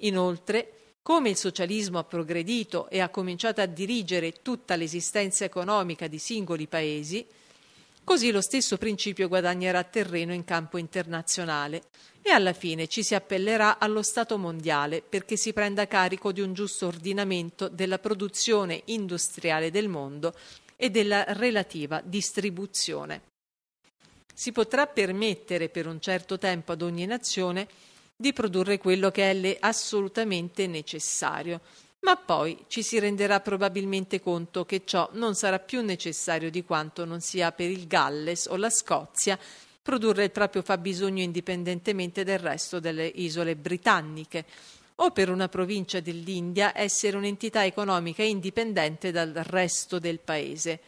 Inoltre, 0.00 0.96
come 1.00 1.30
il 1.30 1.36
socialismo 1.36 1.98
ha 1.98 2.04
progredito 2.04 2.90
e 2.90 3.00
ha 3.00 3.08
cominciato 3.08 3.62
a 3.62 3.66
dirigere 3.66 4.42
tutta 4.42 4.76
l'esistenza 4.76 5.46
economica 5.46 6.06
di 6.06 6.18
singoli 6.18 6.66
paesi, 6.66 7.26
Così 8.08 8.30
lo 8.30 8.40
stesso 8.40 8.78
principio 8.78 9.28
guadagnerà 9.28 9.84
terreno 9.84 10.32
in 10.32 10.42
campo 10.42 10.78
internazionale 10.78 11.82
e 12.28 12.32
alla 12.32 12.52
fine 12.52 12.88
ci 12.88 13.02
si 13.02 13.14
appellerà 13.14 13.78
allo 13.78 14.02
Stato 14.02 14.36
mondiale 14.36 15.02
perché 15.02 15.36
si 15.36 15.52
prenda 15.52 15.88
carico 15.88 16.30
di 16.30 16.42
un 16.42 16.52
giusto 16.52 16.86
ordinamento 16.86 17.68
della 17.68 17.98
produzione 17.98 18.82
industriale 18.86 19.70
del 19.70 19.88
mondo 19.88 20.34
e 20.76 20.90
della 20.90 21.24
relativa 21.28 22.02
distribuzione. 22.04 23.22
Si 24.34 24.52
potrà 24.52 24.86
permettere 24.86 25.68
per 25.68 25.86
un 25.86 26.00
certo 26.00 26.38
tempo 26.38 26.72
ad 26.72 26.82
ogni 26.82 27.06
nazione 27.06 27.66
di 28.14 28.32
produrre 28.32 28.78
quello 28.78 29.10
che 29.10 29.30
è 29.30 29.56
assolutamente 29.60 30.66
necessario, 30.66 31.60
ma 32.00 32.16
poi 32.16 32.64
ci 32.68 32.82
si 32.82 32.98
renderà 32.98 33.40
probabilmente 33.40 34.20
conto 34.20 34.64
che 34.64 34.82
ciò 34.84 35.08
non 35.14 35.34
sarà 35.34 35.58
più 35.58 35.82
necessario 35.82 36.50
di 36.50 36.62
quanto 36.62 37.04
non 37.04 37.20
sia 37.20 37.52
per 37.52 37.70
il 37.70 37.86
Galles 37.86 38.46
o 38.46 38.56
la 38.56 38.70
Scozia 38.70 39.38
produrre 39.88 40.24
il 40.24 40.32
proprio 40.32 40.60
fabbisogno 40.60 41.22
indipendentemente 41.22 42.22
del 42.22 42.38
resto 42.38 42.78
delle 42.78 43.06
isole 43.06 43.56
britanniche, 43.56 44.44
o 44.96 45.12
per 45.12 45.30
una 45.30 45.48
provincia 45.48 45.98
dell'India 46.00 46.78
essere 46.78 47.16
un'entità 47.16 47.64
economica 47.64 48.22
indipendente 48.22 49.12
dal 49.12 49.32
resto 49.32 49.98
del 49.98 50.18
paese. 50.18 50.80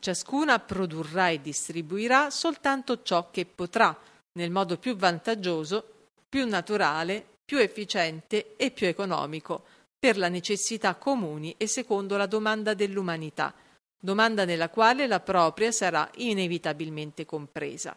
Ciascuna 0.00 0.58
produrrà 0.58 1.28
e 1.28 1.40
distribuirà 1.40 2.28
soltanto 2.30 3.02
ciò 3.04 3.30
che 3.30 3.46
potrà, 3.46 3.96
nel 4.32 4.50
modo 4.50 4.78
più 4.78 4.96
vantaggioso, 4.96 6.08
più 6.28 6.44
naturale, 6.48 7.24
più 7.44 7.58
efficiente 7.58 8.56
e 8.56 8.72
più 8.72 8.88
economico, 8.88 9.62
per 9.96 10.18
la 10.18 10.28
necessità 10.28 10.96
comuni 10.96 11.54
e 11.56 11.68
secondo 11.68 12.16
la 12.16 12.26
domanda 12.26 12.74
dell'umanità, 12.74 13.54
domanda 14.04 14.44
nella 14.44 14.68
quale 14.68 15.06
la 15.06 15.20
propria 15.20 15.70
sarà 15.70 16.10
inevitabilmente 16.16 17.24
compresa. 17.24 17.96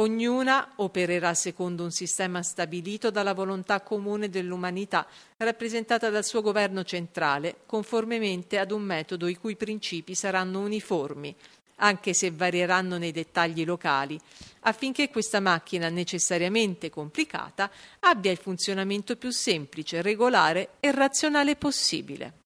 Ognuna 0.00 0.72
opererà 0.76 1.34
secondo 1.34 1.84
un 1.84 1.90
sistema 1.90 2.42
stabilito 2.42 3.10
dalla 3.10 3.34
volontà 3.34 3.82
comune 3.82 4.30
dell'umanità, 4.30 5.06
rappresentata 5.36 6.08
dal 6.08 6.24
suo 6.24 6.40
governo 6.40 6.84
centrale, 6.84 7.58
conformemente 7.66 8.58
ad 8.58 8.70
un 8.70 8.80
metodo 8.80 9.26
i 9.26 9.36
cui 9.36 9.56
principi 9.56 10.14
saranno 10.14 10.60
uniformi, 10.60 11.36
anche 11.82 12.14
se 12.14 12.30
varieranno 12.30 12.96
nei 12.96 13.12
dettagli 13.12 13.66
locali, 13.66 14.18
affinché 14.60 15.10
questa 15.10 15.40
macchina 15.40 15.90
necessariamente 15.90 16.88
complicata 16.88 17.70
abbia 18.00 18.30
il 18.30 18.38
funzionamento 18.38 19.16
più 19.16 19.30
semplice, 19.30 20.00
regolare 20.00 20.76
e 20.80 20.92
razionale 20.92 21.56
possibile. 21.56 22.38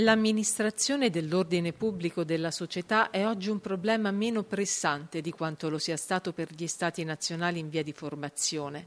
L'amministrazione 0.00 1.10
dell'ordine 1.10 1.72
pubblico 1.72 2.22
della 2.22 2.52
società 2.52 3.10
è 3.10 3.26
oggi 3.26 3.50
un 3.50 3.58
problema 3.58 4.12
meno 4.12 4.44
pressante 4.44 5.20
di 5.20 5.32
quanto 5.32 5.68
lo 5.68 5.78
sia 5.78 5.96
stato 5.96 6.32
per 6.32 6.52
gli 6.54 6.68
Stati 6.68 7.02
nazionali 7.02 7.58
in 7.58 7.68
via 7.68 7.82
di 7.82 7.92
formazione, 7.92 8.86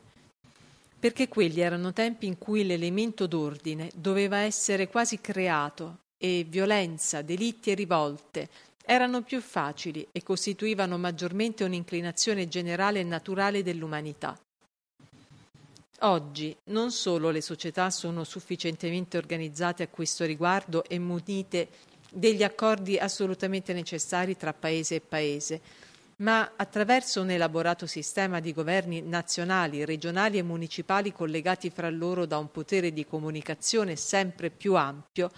perché 0.98 1.27
quelli 1.27 1.60
erano 1.60 1.91
tempi 1.91 2.27
in 2.27 2.38
cui 2.38 2.65
l'elemento 2.65 3.27
d'ordine 3.27 3.91
doveva 3.94 4.38
essere 4.38 4.88
quasi 4.88 5.20
creato 5.20 5.98
e 6.18 6.46
violenza, 6.48 7.22
delitti 7.22 7.72
e 7.72 7.75
rivolte 7.75 8.50
erano 8.86 9.22
più 9.22 9.41
facili 9.41 10.08
e 10.13 10.24
costituivano 10.24 10.98
maggiormente 10.98 11.65
un'inclinazione 11.65 12.48
generale 12.48 13.01
e 13.01 13.03
naturale 13.03 13.63
dell'umanità. 13.63 14.39
Oggi 16.03 16.55
non 16.65 16.91
solo 16.91 17.29
le 17.29 17.41
società 17.41 17.91
sono 17.91 18.24
sufficientemente 18.24 19.17
organizzate 19.17 19.84
a 19.84 19.88
questo 19.88 20.25
riguardo 20.25 20.84
e 20.86 20.98
munite 20.98 21.70
degli 22.12 22.41
accordi 22.41 22.98
assolutamente 22.98 23.72
necessari 23.72 24.36
tra 24.36 24.51
paese 24.51 24.96
e 24.96 25.01
paese, 25.01 25.62
ma 26.17 26.53
attraverso 26.55 27.22
un 27.22 27.29
elaborato 27.29 27.86
sistema 27.86 28.39
di 28.39 28.51
governi 28.51 29.01
nazionali, 29.01 29.86
regionali 29.86 30.39
e 30.39 30.43
municipali 30.43 31.13
collegati 31.13 31.70
fra 31.70 31.91
loro 31.91 32.25
da 32.25 32.39
un 32.39 32.50
potere 32.50 32.91
di 32.91 33.05
comunicazione 33.05 33.96
sempre 33.96 34.50
più 34.50 34.74
ampio, 34.74 35.29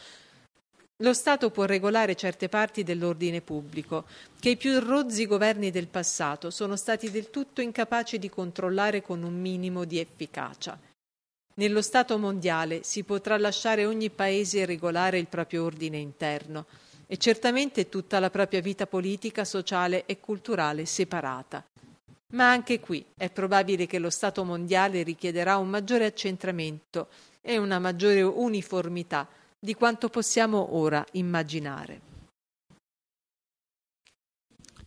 lo 1.03 1.11
Stato 1.11 1.51
può 1.51 1.65
regolare 1.65 2.15
certe 2.15 2.47
parti 2.47 2.83
dell'ordine 2.83 3.41
pubblico, 3.41 4.05
che 4.39 4.51
i 4.51 4.57
più 4.57 4.79
rozzi 4.79 5.25
governi 5.25 5.69
del 5.69 5.87
passato 5.87 6.49
sono 6.49 6.77
stati 6.77 7.11
del 7.11 7.29
tutto 7.29 7.59
incapaci 7.59 8.17
di 8.17 8.29
controllare 8.29 9.01
con 9.01 9.21
un 9.21 9.37
minimo 9.37 9.83
di 9.83 9.99
efficacia. 9.99 10.79
Nello 11.55 11.81
Stato 11.81 12.17
mondiale 12.17 12.83
si 12.83 13.03
potrà 13.03 13.37
lasciare 13.37 13.85
ogni 13.85 14.09
paese 14.11 14.65
regolare 14.65 15.19
il 15.19 15.27
proprio 15.27 15.65
ordine 15.65 15.97
interno 15.97 16.67
e 17.05 17.17
certamente 17.17 17.89
tutta 17.89 18.19
la 18.19 18.29
propria 18.29 18.61
vita 18.61 18.87
politica, 18.87 19.43
sociale 19.43 20.05
e 20.05 20.21
culturale 20.21 20.85
separata. 20.85 21.65
Ma 22.31 22.49
anche 22.49 22.79
qui 22.79 23.05
è 23.15 23.29
probabile 23.29 23.87
che 23.87 23.99
lo 23.99 24.09
Stato 24.09 24.45
mondiale 24.45 25.03
richiederà 25.03 25.57
un 25.57 25.67
maggiore 25.67 26.05
accentramento 26.05 27.09
e 27.41 27.57
una 27.57 27.77
maggiore 27.77 28.21
uniformità 28.21 29.27
di 29.63 29.75
quanto 29.75 30.09
possiamo 30.09 30.75
ora 30.75 31.05
immaginare. 31.13 32.01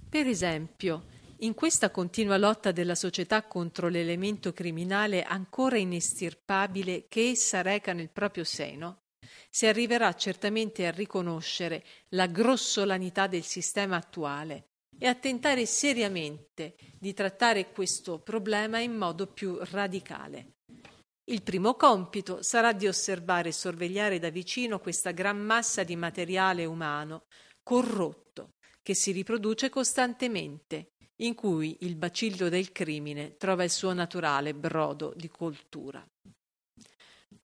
Per 0.06 0.26
esempio, 0.26 1.06
in 1.38 1.54
questa 1.54 1.90
continua 1.90 2.36
lotta 2.36 2.72
della 2.72 2.94
società 2.94 3.44
contro 3.44 3.88
l'elemento 3.88 4.52
criminale 4.52 5.22
ancora 5.22 5.78
inestirpabile 5.78 7.06
che 7.08 7.30
essa 7.30 7.62
reca 7.62 7.94
nel 7.94 8.10
proprio 8.10 8.44
seno, 8.44 9.04
si 9.48 9.64
arriverà 9.64 10.12
certamente 10.12 10.86
a 10.86 10.90
riconoscere 10.90 11.82
la 12.10 12.26
grossolanità 12.26 13.28
del 13.28 13.44
sistema 13.44 13.96
attuale 13.96 14.72
e 14.98 15.06
a 15.06 15.14
tentare 15.14 15.64
seriamente 15.64 16.76
di 16.98 17.14
trattare 17.14 17.72
questo 17.72 18.18
problema 18.18 18.78
in 18.80 18.94
modo 18.94 19.26
più 19.26 19.56
radicale. 19.58 20.55
Il 21.28 21.42
primo 21.42 21.74
compito 21.74 22.40
sarà 22.40 22.72
di 22.72 22.86
osservare 22.86 23.48
e 23.48 23.52
sorvegliare 23.52 24.20
da 24.20 24.30
vicino 24.30 24.78
questa 24.78 25.10
gran 25.10 25.38
massa 25.38 25.82
di 25.82 25.96
materiale 25.96 26.64
umano 26.64 27.24
corrotto 27.64 28.52
che 28.80 28.94
si 28.94 29.10
riproduce 29.10 29.68
costantemente, 29.68 30.92
in 31.16 31.34
cui 31.34 31.78
il 31.80 31.96
bacillo 31.96 32.48
del 32.48 32.70
crimine 32.70 33.36
trova 33.38 33.64
il 33.64 33.70
suo 33.70 33.92
naturale 33.92 34.54
brodo 34.54 35.12
di 35.16 35.28
coltura. 35.28 36.06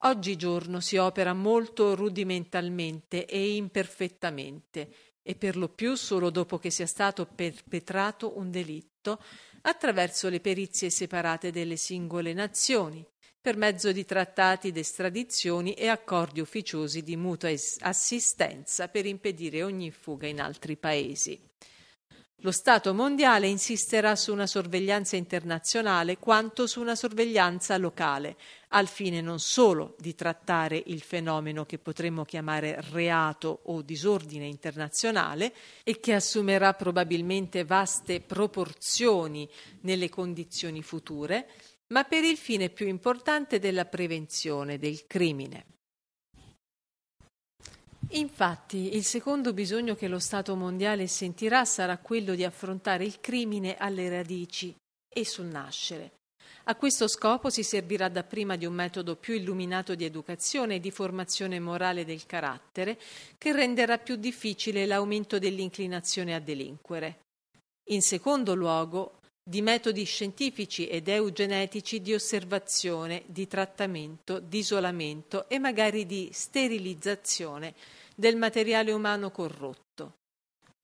Oggigiorno 0.05 0.79
si 0.79 0.97
opera 0.97 1.33
molto 1.33 1.97
rudimentalmente 1.97 3.27
e 3.27 3.57
imperfettamente, 3.57 4.95
e 5.23 5.35
per 5.35 5.57
lo 5.57 5.69
più 5.69 5.97
solo 5.97 6.31
dopo 6.31 6.57
che 6.59 6.71
sia 6.71 6.87
stato 6.87 7.27
perpetrato 7.27 8.39
un 8.39 8.53
delitto, 8.53 9.21
attraverso 9.63 10.29
le 10.29 10.39
perizie 10.39 10.89
separate 10.89 11.51
delle 11.51 11.77
singole 11.77 12.33
nazioni, 12.33 13.05
per 13.43 13.57
mezzo 13.57 13.91
di 13.91 14.05
trattati 14.05 14.71
d'estradizione 14.71 15.75
e 15.75 15.89
accordi 15.89 16.41
ufficiosi 16.41 17.03
di 17.03 17.17
mutua 17.17 17.51
assistenza 17.81 18.87
per 18.87 19.05
impedire 19.05 19.65
ogni 19.65 19.91
fuga 19.91 20.29
in 20.29 20.41
altri 20.41 20.77
paesi. 20.77 21.51
Lo 22.45 22.51
Stato 22.51 22.93
mondiale 22.93 23.47
insisterà 23.47 24.17
su 24.17 24.33
una 24.33 24.49
sorveglianza 24.49 25.15
internazionale 25.15 26.19
quanto 26.19 26.67
su 26.67 26.81
una 26.81 26.97
sorveglianza 26.97 27.77
locale, 27.79 28.37
al 28.71 28.89
fine 28.89 29.21
non 29.21 29.39
solo 29.39 29.95
di 29.99 30.17
trattare 30.17 30.83
il 30.87 31.03
fenomeno 31.03 31.65
che 31.65 31.79
potremmo 31.79 32.25
chiamare 32.25 32.81
reato 32.91 33.61
o 33.65 33.83
disordine 33.83 34.47
internazionale 34.47 35.53
e 35.85 36.01
che 36.01 36.15
assumerà 36.15 36.75
probabilmente 36.75 37.65
vaste 37.65 38.21
proporzioni 38.21 39.49
nelle 39.83 40.09
condizioni 40.09 40.83
future, 40.83 41.49
ma 41.93 42.05
per 42.05 42.25
il 42.25 42.37
fine 42.37 42.71
più 42.71 42.89
importante 42.89 43.59
della 43.59 43.85
prevenzione 43.85 44.79
del 44.79 45.07
crimine. 45.07 45.67
Infatti, 48.15 48.97
il 48.97 49.05
secondo 49.05 49.53
bisogno 49.53 49.95
che 49.95 50.09
lo 50.09 50.19
Stato 50.19 50.57
mondiale 50.57 51.07
sentirà 51.07 51.65
sarà 51.65 51.99
quello 51.99 52.35
di 52.35 52.45
affrontare 52.45 53.05
il 53.05 53.21
crimine 53.21 53.77
alle 53.77 54.09
radici 54.09 54.75
e 55.09 55.25
sul 55.25 55.47
nascere. 55.47 56.13
A 56.65 56.77
questo 56.77 57.09
scopo 57.09 57.51
si 57.51 57.63
servirà 57.63 58.09
dapprima 58.09 58.57
di 58.57 58.67
un 58.67 58.75
metodo 58.75 59.17
più 59.17 59.35
illuminato 59.35 59.95
di 59.95 60.05
educazione 60.05 60.77
e 60.77 60.81
di 60.81 60.91
formazione 60.91 61.59
morale 61.59 62.05
del 62.05 62.25
carattere, 62.25 62.99
che 63.37 63.53
renderà 63.53 63.99
più 63.99 64.17
difficile 64.17 64.87
l'aumento 64.87 65.39
dell'inclinazione 65.39 66.35
a 66.35 66.41
delinquere. 66.41 67.21
In 67.91 68.01
secondo 68.01 68.55
luogo, 68.55 69.21
di 69.45 69.61
metodi 69.61 70.05
scientifici 70.05 70.87
ed 70.87 71.09
eugenetici 71.09 72.01
di 72.01 72.15
osservazione, 72.15 73.25
di 73.27 73.49
trattamento, 73.49 74.39
di 74.39 74.59
isolamento 74.59 75.49
e 75.49 75.59
magari 75.59 76.07
di 76.07 76.31
sterilizzazione 76.33 77.75
del 78.15 78.37
materiale 78.37 78.93
umano 78.93 79.33
corrotto. 79.33 80.13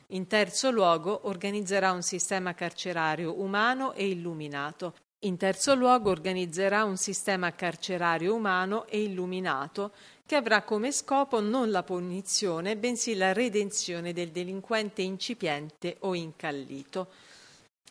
In 0.09 0.27
terzo 0.27 0.71
luogo 0.71 1.21
organizzerà 1.29 1.92
un 1.92 2.03
sistema 2.03 2.55
carcerario 2.55 3.40
umano 3.40 3.92
e 3.92 4.09
illuminato. 4.09 4.94
In 5.21 5.37
terzo 5.37 5.75
luogo 5.75 6.11
organizzerà 6.11 6.85
un 6.85 6.97
sistema 6.97 7.53
carcerario 7.53 8.35
umano 8.35 8.87
e 8.87 9.03
illuminato 9.03 9.92
che 10.27 10.37
avrà 10.37 10.62
come 10.62 10.90
scopo 10.92 11.40
non 11.40 11.71
la 11.71 11.83
punizione, 11.83 12.77
bensì 12.77 13.14
la 13.14 13.33
redenzione 13.33 14.12
del 14.12 14.31
delinquente 14.31 15.03
incipiente 15.03 15.97
o 16.01 16.14
incallito 16.14 17.09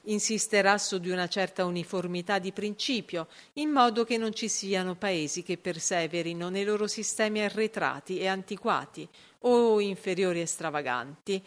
insisterà 0.07 0.77
su 0.77 0.99
di 0.99 1.09
una 1.09 1.27
certa 1.27 1.65
uniformità 1.65 2.39
di 2.39 2.51
principio, 2.51 3.27
in 3.53 3.69
modo 3.69 4.03
che 4.03 4.17
non 4.17 4.33
ci 4.33 4.49
siano 4.49 4.95
paesi 4.95 5.43
che 5.43 5.57
perseverino 5.57 6.49
nei 6.49 6.63
loro 6.63 6.87
sistemi 6.87 7.41
arretrati 7.41 8.19
e 8.19 8.27
antiquati 8.27 9.07
o 9.41 9.79
inferiori 9.79 10.41
e 10.41 10.45
stravaganti 10.45 11.43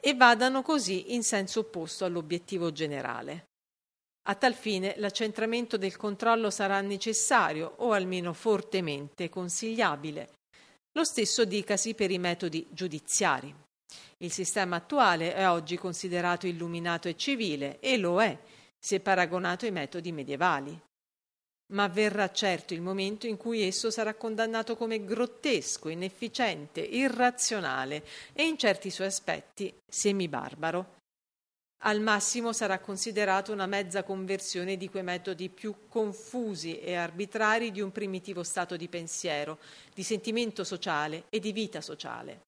e 0.00 0.14
vadano 0.14 0.62
così 0.62 1.14
in 1.14 1.22
senso 1.22 1.60
opposto 1.60 2.04
all'obiettivo 2.04 2.72
generale. 2.72 3.46
A 4.28 4.34
tal 4.34 4.54
fine 4.54 4.94
l'accentramento 4.98 5.76
del 5.76 5.96
controllo 5.96 6.50
sarà 6.50 6.80
necessario 6.80 7.74
o 7.78 7.92
almeno 7.92 8.32
fortemente 8.32 9.28
consigliabile. 9.28 10.34
Lo 10.92 11.04
stesso 11.04 11.44
dicasi 11.44 11.94
per 11.94 12.10
i 12.10 12.18
metodi 12.18 12.66
giudiziari. 12.70 13.54
Il 14.18 14.32
sistema 14.32 14.76
attuale 14.76 15.34
è 15.34 15.48
oggi 15.48 15.76
considerato 15.76 16.46
illuminato 16.46 17.08
e 17.08 17.16
civile 17.16 17.78
e 17.80 17.96
lo 17.96 18.20
è, 18.20 18.36
se 18.78 19.00
paragonato 19.00 19.64
ai 19.64 19.70
metodi 19.70 20.12
medievali. 20.12 20.78
Ma 21.70 21.86
verrà 21.88 22.30
certo 22.30 22.72
il 22.72 22.80
momento 22.80 23.26
in 23.26 23.36
cui 23.36 23.62
esso 23.62 23.90
sarà 23.90 24.14
condannato 24.14 24.76
come 24.76 25.04
grottesco, 25.04 25.88
inefficiente, 25.88 26.80
irrazionale 26.80 28.04
e 28.32 28.46
in 28.46 28.56
certi 28.56 28.90
suoi 28.90 29.08
aspetti 29.08 29.74
semibarbaro. 29.86 30.96
Al 31.82 32.00
massimo 32.00 32.52
sarà 32.52 32.80
considerato 32.80 33.52
una 33.52 33.66
mezza 33.66 34.02
conversione 34.02 34.76
di 34.76 34.88
quei 34.88 35.04
metodi 35.04 35.48
più 35.48 35.86
confusi 35.88 36.80
e 36.80 36.94
arbitrari 36.94 37.70
di 37.70 37.80
un 37.80 37.92
primitivo 37.92 38.42
stato 38.42 38.76
di 38.76 38.88
pensiero, 38.88 39.58
di 39.94 40.02
sentimento 40.02 40.64
sociale 40.64 41.24
e 41.28 41.38
di 41.38 41.52
vita 41.52 41.80
sociale. 41.80 42.47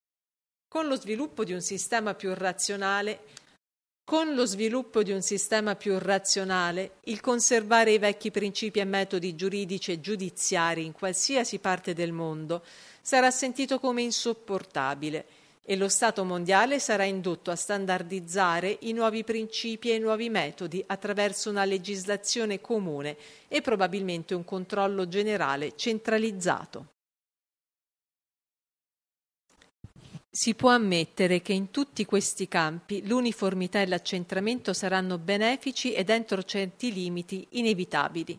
Con 0.73 0.87
lo 0.87 0.95
sviluppo 0.95 1.43
di 1.43 1.53
un 1.53 1.63
sistema 1.63 2.15
più 2.15 2.33
razionale, 2.33 3.23
con 4.05 4.37
lo 4.37 4.47
sviluppo 4.47 5.03
di 5.03 5.11
un 5.11 5.21
sistema 5.21 5.75
più 5.75 5.99
razionale, 5.99 6.93
il 7.07 7.21
conservare 7.21 7.91
i 7.91 7.99
vecchi 7.99 8.31
principi 8.31 8.79
e 8.79 8.85
metodi 8.85 9.35
giuridici 9.35 9.91
e 9.91 10.01
giudiziari 10.01 10.85
in 10.85 10.93
qualsiasi 10.93 11.59
parte 11.59 11.93
del 11.93 12.13
mondo 12.13 12.63
sarà 13.01 13.33
sentito 13.33 13.81
come 13.81 14.03
insopportabile 14.03 15.27
e 15.65 15.75
lo 15.75 15.89
Stato 15.89 16.23
mondiale 16.23 16.79
sarà 16.79 17.03
indotto 17.03 17.51
a 17.51 17.57
standardizzare 17.57 18.77
i 18.83 18.93
nuovi 18.93 19.25
principi 19.25 19.91
e 19.91 19.97
i 19.97 19.99
nuovi 19.99 20.31
metodi 20.31 20.85
attraverso 20.87 21.51
una 21.51 21.65
legislazione 21.65 22.61
comune 22.61 23.17
e 23.49 23.61
probabilmente 23.61 24.35
un 24.35 24.45
controllo 24.45 25.09
generale 25.09 25.73
centralizzato. 25.75 27.00
Si 30.33 30.55
può 30.55 30.71
ammettere 30.71 31.43
che 31.43 31.53
in 31.53 31.73
tutti 31.73 32.05
questi 32.05 32.47
campi 32.47 33.05
l'uniformità 33.05 33.81
e 33.81 33.89
l'accentramento 33.89 34.73
saranno 34.73 35.19
benefici 35.19 35.93
ed 35.93 36.09
entro 36.09 36.45
certi 36.45 36.93
limiti 36.93 37.45
inevitabili. 37.51 38.39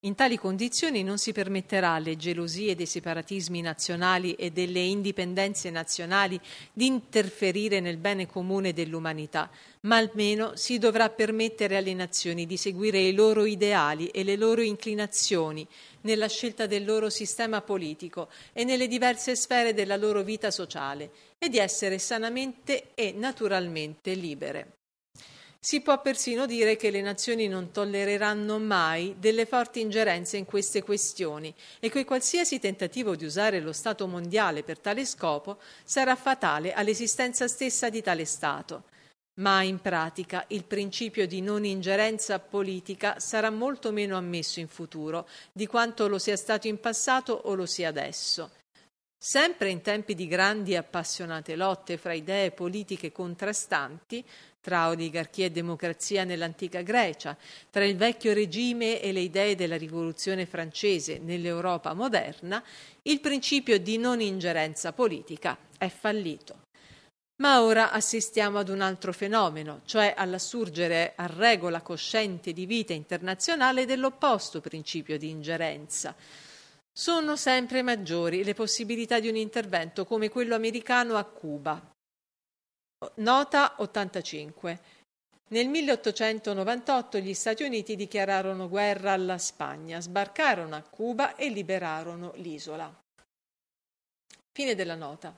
In 0.00 0.14
tali 0.14 0.38
condizioni 0.38 1.02
non 1.02 1.18
si 1.18 1.32
permetterà 1.32 1.94
alle 1.94 2.16
gelosie 2.16 2.76
dei 2.76 2.86
separatismi 2.86 3.60
nazionali 3.60 4.34
e 4.34 4.52
delle 4.52 4.78
indipendenze 4.78 5.68
nazionali 5.70 6.38
di 6.72 6.86
interferire 6.86 7.80
nel 7.80 7.96
bene 7.96 8.28
comune 8.28 8.72
dell'umanità, 8.72 9.50
ma 9.80 9.96
almeno 9.96 10.54
si 10.54 10.78
dovrà 10.78 11.10
permettere 11.10 11.76
alle 11.76 11.94
nazioni 11.94 12.46
di 12.46 12.56
seguire 12.56 13.00
i 13.00 13.14
loro 13.14 13.46
ideali 13.46 14.06
e 14.08 14.22
le 14.22 14.36
loro 14.36 14.60
inclinazioni 14.60 15.66
nella 16.06 16.28
scelta 16.28 16.66
del 16.66 16.84
loro 16.84 17.10
sistema 17.10 17.60
politico 17.60 18.30
e 18.52 18.64
nelle 18.64 18.86
diverse 18.86 19.36
sfere 19.36 19.74
della 19.74 19.96
loro 19.96 20.22
vita 20.22 20.50
sociale 20.50 21.10
e 21.36 21.50
di 21.50 21.58
essere 21.58 21.98
sanamente 21.98 22.94
e 22.94 23.12
naturalmente 23.12 24.14
libere. 24.14 24.76
Si 25.58 25.80
può 25.80 26.00
persino 26.00 26.46
dire 26.46 26.76
che 26.76 26.90
le 26.90 27.00
nazioni 27.00 27.48
non 27.48 27.72
tollereranno 27.72 28.60
mai 28.60 29.16
delle 29.18 29.46
forti 29.46 29.80
ingerenze 29.80 30.36
in 30.36 30.44
queste 30.44 30.84
questioni 30.84 31.52
e 31.80 31.90
che 31.90 32.04
qualsiasi 32.04 32.60
tentativo 32.60 33.16
di 33.16 33.24
usare 33.24 33.58
lo 33.58 33.72
Stato 33.72 34.06
mondiale 34.06 34.62
per 34.62 34.78
tale 34.78 35.04
scopo 35.04 35.58
sarà 35.82 36.14
fatale 36.14 36.72
all'esistenza 36.72 37.48
stessa 37.48 37.88
di 37.88 38.00
tale 38.00 38.24
Stato. 38.26 38.84
Ma 39.38 39.62
in 39.62 39.80
pratica 39.80 40.44
il 40.48 40.64
principio 40.64 41.26
di 41.26 41.42
non 41.42 41.64
ingerenza 41.64 42.38
politica 42.38 43.18
sarà 43.18 43.50
molto 43.50 43.92
meno 43.92 44.16
ammesso 44.16 44.60
in 44.60 44.68
futuro 44.68 45.28
di 45.52 45.66
quanto 45.66 46.08
lo 46.08 46.18
sia 46.18 46.36
stato 46.36 46.68
in 46.68 46.80
passato 46.80 47.32
o 47.32 47.54
lo 47.54 47.66
sia 47.66 47.88
adesso. 47.88 48.50
Sempre 49.18 49.70
in 49.70 49.82
tempi 49.82 50.14
di 50.14 50.26
grandi 50.26 50.72
e 50.72 50.76
appassionate 50.76 51.56
lotte 51.56 51.96
fra 51.96 52.12
idee 52.12 52.50
politiche 52.50 53.12
contrastanti, 53.12 54.24
tra 54.60 54.88
oligarchia 54.88 55.46
e 55.46 55.50
democrazia 55.50 56.24
nell'antica 56.24 56.82
Grecia, 56.82 57.36
tra 57.70 57.84
il 57.84 57.96
vecchio 57.96 58.32
regime 58.32 59.00
e 59.00 59.12
le 59.12 59.20
idee 59.20 59.54
della 59.54 59.76
rivoluzione 59.76 60.44
francese 60.44 61.18
nell'Europa 61.18 61.92
moderna, 61.94 62.62
il 63.02 63.20
principio 63.20 63.78
di 63.78 63.96
non 63.96 64.20
ingerenza 64.20 64.92
politica 64.92 65.56
è 65.78 65.88
fallito. 65.88 66.65
Ma 67.42 67.62
ora 67.62 67.90
assistiamo 67.90 68.58
ad 68.58 68.68
un 68.68 68.80
altro 68.80 69.12
fenomeno, 69.12 69.82
cioè 69.84 70.14
all'assurgere 70.16 71.12
a 71.16 71.26
regola 71.26 71.82
cosciente 71.82 72.52
di 72.52 72.64
vita 72.64 72.92
internazionale 72.92 73.84
dell'opposto 73.84 74.60
principio 74.60 75.18
di 75.18 75.28
ingerenza. 75.28 76.14
Sono 76.90 77.36
sempre 77.36 77.82
maggiori 77.82 78.42
le 78.42 78.54
possibilità 78.54 79.20
di 79.20 79.28
un 79.28 79.36
intervento 79.36 80.06
come 80.06 80.30
quello 80.30 80.54
americano 80.54 81.16
a 81.16 81.24
Cuba, 81.24 81.94
Nota 83.16 83.74
85. 83.78 84.80
Nel 85.48 85.68
1898 85.68 87.18
gli 87.18 87.34
Stati 87.34 87.62
Uniti 87.62 87.94
dichiararono 87.94 88.70
guerra 88.70 89.12
alla 89.12 89.36
Spagna, 89.36 90.00
sbarcarono 90.00 90.74
a 90.74 90.82
Cuba 90.82 91.36
e 91.36 91.50
liberarono 91.50 92.32
l'isola. 92.36 92.92
Fine 94.50 94.74
della 94.74 94.94
nota. 94.94 95.36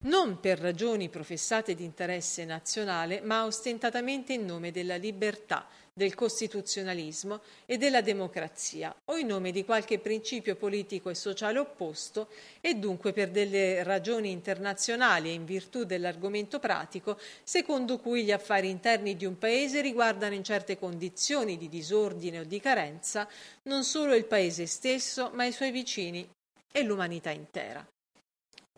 Non 0.00 0.38
per 0.38 0.60
ragioni 0.60 1.08
professate 1.08 1.74
di 1.74 1.82
interesse 1.82 2.44
nazionale, 2.44 3.20
ma 3.20 3.44
ostentatamente 3.44 4.32
in 4.32 4.44
nome 4.44 4.70
della 4.70 4.94
libertà, 4.94 5.66
del 5.92 6.14
costituzionalismo 6.14 7.40
e 7.66 7.78
della 7.78 8.00
democrazia, 8.00 8.94
o 9.06 9.16
in 9.16 9.26
nome 9.26 9.50
di 9.50 9.64
qualche 9.64 9.98
principio 9.98 10.54
politico 10.54 11.10
e 11.10 11.16
sociale 11.16 11.58
opposto, 11.58 12.28
e 12.60 12.74
dunque 12.74 13.12
per 13.12 13.30
delle 13.30 13.82
ragioni 13.82 14.30
internazionali 14.30 15.30
e 15.30 15.32
in 15.32 15.44
virtù 15.44 15.82
dell'argomento 15.82 16.60
pratico, 16.60 17.18
secondo 17.42 17.98
cui 17.98 18.22
gli 18.22 18.30
affari 18.30 18.70
interni 18.70 19.16
di 19.16 19.24
un 19.24 19.36
paese 19.36 19.80
riguardano 19.80 20.34
in 20.34 20.44
certe 20.44 20.78
condizioni 20.78 21.58
di 21.58 21.68
disordine 21.68 22.38
o 22.38 22.44
di 22.44 22.60
carenza 22.60 23.28
non 23.64 23.82
solo 23.82 24.14
il 24.14 24.26
paese 24.26 24.66
stesso, 24.66 25.32
ma 25.34 25.44
i 25.44 25.52
suoi 25.52 25.72
vicini 25.72 26.24
e 26.70 26.82
l'umanità 26.84 27.30
intera. 27.30 27.84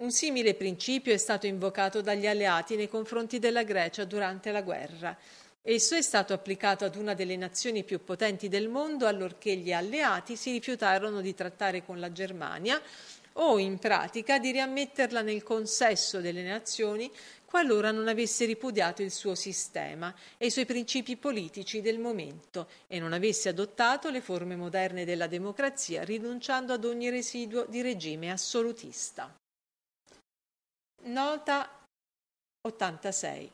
Un 0.01 0.13
simile 0.13 0.55
principio 0.55 1.13
è 1.13 1.19
stato 1.19 1.47
invocato 1.47 2.01
dagli 2.01 2.27
alleati 2.27 2.75
nei 2.75 2.89
confronti 2.89 3.39
della 3.39 3.65
Grecia 3.65 4.07
durante 4.07 4.51
la 4.51 4.63
guerra. 4.63 5.15
Esso 5.61 5.95
è 5.95 6.01
stato 6.01 6.33
applicato 6.33 6.87
ad 6.87 6.97
una 6.97 7.13
delle 7.13 7.37
nazioni 7.37 7.85
più 7.85 8.03
potenti 8.03 8.49
del 8.49 8.71
mondo 8.71 9.07
allorché 9.07 9.57
gli 9.57 9.75
alleati 9.75 10.37
si 10.37 10.53
rifiutarono 10.53 11.21
di 11.21 11.35
trattare 11.35 11.85
con 11.85 12.01
la 12.01 12.11
Germania 12.13 12.81
o 13.35 13.59
in 13.59 13.79
pratica 13.79 14.39
di 14.39 14.53
riammetterla 14.53 15.21
nel 15.21 15.43
consesso 15.43 16.23
delle 16.23 16.45
nazioni 16.45 17.11
qualora 17.45 17.91
non 17.91 18.09
avesse 18.09 18.47
ripudiato 18.47 19.03
il 19.03 19.11
suo 19.11 19.35
sistema 19.35 20.15
e 20.39 20.47
i 20.47 20.51
suoi 20.51 20.65
principi 20.65 21.19
politici 21.19 21.83
del 21.83 21.99
momento 21.99 22.69
e 22.87 22.99
non 22.99 23.13
avesse 23.13 23.51
adottato 23.51 24.09
le 24.09 24.23
forme 24.23 24.57
moderne 24.57 25.05
della 25.05 25.27
democrazia 25.27 26.05
rinunciando 26.05 26.73
ad 26.73 26.87
ogni 26.87 27.11
residuo 27.11 27.67
di 27.69 27.83
regime 27.83 28.31
assolutista. 28.31 29.40
Nota 31.03 31.67
86. 32.61 33.51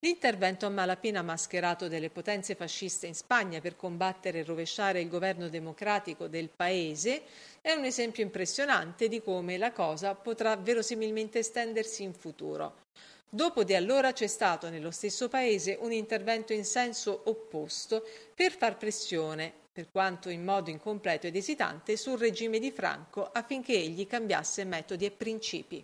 L'intervento 0.00 0.66
a 0.66 0.68
malapena 0.68 1.22
mascherato 1.22 1.88
delle 1.88 2.10
potenze 2.10 2.54
fasciste 2.54 3.06
in 3.06 3.14
Spagna 3.14 3.62
per 3.62 3.76
combattere 3.76 4.40
e 4.40 4.44
rovesciare 4.44 5.00
il 5.00 5.08
governo 5.08 5.48
democratico 5.48 6.26
del 6.26 6.50
paese 6.54 7.22
è 7.62 7.72
un 7.72 7.84
esempio 7.84 8.22
impressionante 8.22 9.08
di 9.08 9.22
come 9.22 9.56
la 9.56 9.72
cosa 9.72 10.14
potrà 10.14 10.54
verosimilmente 10.56 11.38
estendersi 11.38 12.02
in 12.02 12.12
futuro. 12.12 12.82
Dopo 13.26 13.64
di 13.64 13.74
allora 13.74 14.12
c'è 14.12 14.26
stato 14.26 14.68
nello 14.68 14.90
stesso 14.90 15.30
paese 15.30 15.78
un 15.80 15.92
intervento 15.92 16.52
in 16.52 16.66
senso 16.66 17.22
opposto 17.24 18.06
per 18.34 18.52
far 18.52 18.76
pressione, 18.76 19.50
per 19.72 19.88
quanto 19.90 20.28
in 20.28 20.44
modo 20.44 20.68
incompleto 20.68 21.26
ed 21.26 21.36
esitante, 21.36 21.96
sul 21.96 22.18
regime 22.18 22.58
di 22.58 22.70
Franco 22.70 23.30
affinché 23.32 23.72
egli 23.72 24.06
cambiasse 24.06 24.64
metodi 24.64 25.06
e 25.06 25.10
principi. 25.10 25.82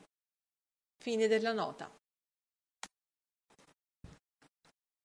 Fine 1.03 1.29
della 1.29 1.55
nota. 1.55 1.91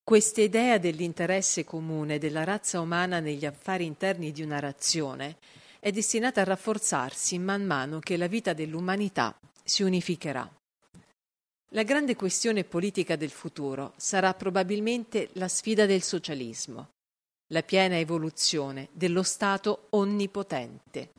Questa 0.03 0.41
idea 0.41 0.77
dell'interesse 0.77 1.63
comune 1.63 2.17
della 2.17 2.43
razza 2.43 2.81
umana 2.81 3.21
negli 3.21 3.45
affari 3.45 3.85
interni 3.85 4.33
di 4.33 4.41
una 4.41 4.59
nazione 4.59 5.37
è 5.79 5.91
destinata 5.91 6.41
a 6.41 6.43
rafforzarsi 6.43 7.39
man 7.39 7.63
mano 7.63 7.99
che 7.99 8.17
la 8.17 8.27
vita 8.27 8.51
dell'umanità 8.51 9.39
si 9.63 9.83
unificherà. 9.83 10.53
La 11.69 11.83
grande 11.83 12.17
questione 12.17 12.65
politica 12.65 13.15
del 13.15 13.31
futuro 13.31 13.93
sarà 13.95 14.33
probabilmente 14.33 15.29
la 15.33 15.47
sfida 15.47 15.85
del 15.85 16.01
socialismo, 16.01 16.89
la 17.53 17.63
piena 17.63 17.97
evoluzione 17.97 18.89
dello 18.91 19.23
Stato 19.23 19.87
onnipotente. 19.91 21.11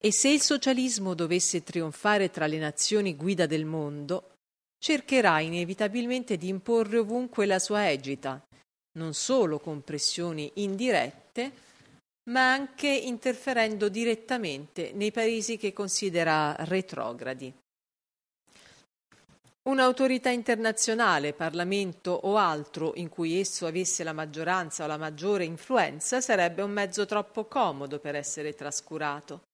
E 0.00 0.12
se 0.12 0.28
il 0.28 0.40
socialismo 0.40 1.14
dovesse 1.14 1.64
trionfare 1.64 2.30
tra 2.30 2.46
le 2.46 2.58
nazioni 2.58 3.16
guida 3.16 3.46
del 3.46 3.64
mondo, 3.64 4.34
cercherà 4.78 5.40
inevitabilmente 5.40 6.36
di 6.36 6.48
imporre 6.48 6.98
ovunque 6.98 7.46
la 7.46 7.58
sua 7.58 7.90
egita, 7.90 8.40
non 8.96 9.12
solo 9.12 9.58
con 9.58 9.82
pressioni 9.82 10.50
indirette, 10.54 11.66
ma 12.30 12.52
anche 12.52 12.88
interferendo 12.88 13.88
direttamente 13.88 14.92
nei 14.92 15.10
paesi 15.10 15.56
che 15.56 15.72
considera 15.72 16.54
retrogradi. 16.60 17.52
Un'autorità 19.68 20.30
internazionale, 20.30 21.34
Parlamento 21.34 22.12
o 22.12 22.36
altro 22.36 22.92
in 22.94 23.08
cui 23.08 23.38
esso 23.38 23.66
avesse 23.66 24.04
la 24.04 24.12
maggioranza 24.12 24.84
o 24.84 24.86
la 24.86 24.96
maggiore 24.96 25.44
influenza 25.44 26.20
sarebbe 26.20 26.62
un 26.62 26.70
mezzo 26.70 27.04
troppo 27.04 27.44
comodo 27.46 27.98
per 27.98 28.14
essere 28.14 28.54
trascurato. 28.54 29.47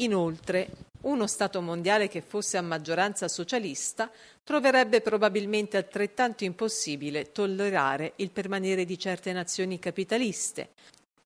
Inoltre, 0.00 0.88
uno 1.02 1.26
Stato 1.26 1.60
mondiale 1.60 2.08
che 2.08 2.20
fosse 2.20 2.56
a 2.56 2.62
maggioranza 2.62 3.28
socialista 3.28 4.10
troverebbe 4.44 5.00
probabilmente 5.00 5.76
altrettanto 5.76 6.44
impossibile 6.44 7.32
tollerare 7.32 8.14
il 8.16 8.30
permanere 8.30 8.84
di 8.84 8.98
certe 8.98 9.32
nazioni 9.32 9.78
capitaliste, 9.78 10.70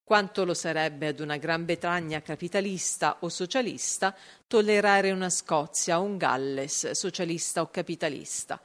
quanto 0.05 0.45
lo 0.45 0.55
sarebbe 0.55 1.09
ad 1.09 1.21
una 1.21 1.37
Gran 1.37 1.65
Bretagna 1.65 2.21
capitalista 2.21 3.19
o 3.21 3.29
socialista 3.29 4.15
tollerare 4.47 5.11
una 5.13 5.31
Scozia 5.31 6.01
o 6.01 6.03
un 6.03 6.17
Galles 6.17 6.91
socialista 6.91 7.63
o 7.63 7.71
capitalista. 7.71 8.61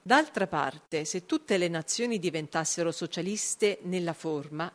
D'altra 0.00 0.46
parte, 0.46 1.04
se 1.04 1.26
tutte 1.26 1.58
le 1.58 1.68
nazioni 1.68 2.18
diventassero 2.18 2.90
socialiste 2.92 3.80
nella 3.82 4.14
forma, 4.14 4.72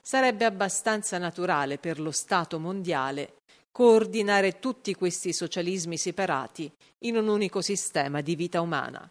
sarebbe 0.00 0.44
abbastanza 0.44 1.18
naturale 1.18 1.78
per 1.78 1.98
lo 1.98 2.12
Stato 2.12 2.60
mondiale 2.60 3.35
coordinare 3.76 4.58
tutti 4.58 4.94
questi 4.94 5.34
socialismi 5.34 5.98
separati 5.98 6.72
in 7.00 7.18
un 7.18 7.28
unico 7.28 7.60
sistema 7.60 8.22
di 8.22 8.34
vita 8.34 8.62
umana. 8.62 9.06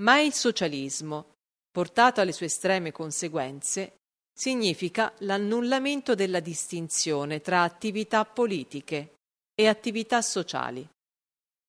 Ma 0.00 0.20
il 0.20 0.32
socialismo, 0.32 1.34
portato 1.70 2.22
alle 2.22 2.32
sue 2.32 2.46
estreme 2.46 2.92
conseguenze, 2.92 3.98
significa 4.32 5.12
l'annullamento 5.18 6.14
della 6.14 6.40
distinzione 6.40 7.42
tra 7.42 7.62
attività 7.62 8.24
politiche 8.24 9.16
e 9.54 9.66
attività 9.66 10.22
sociali. 10.22 10.88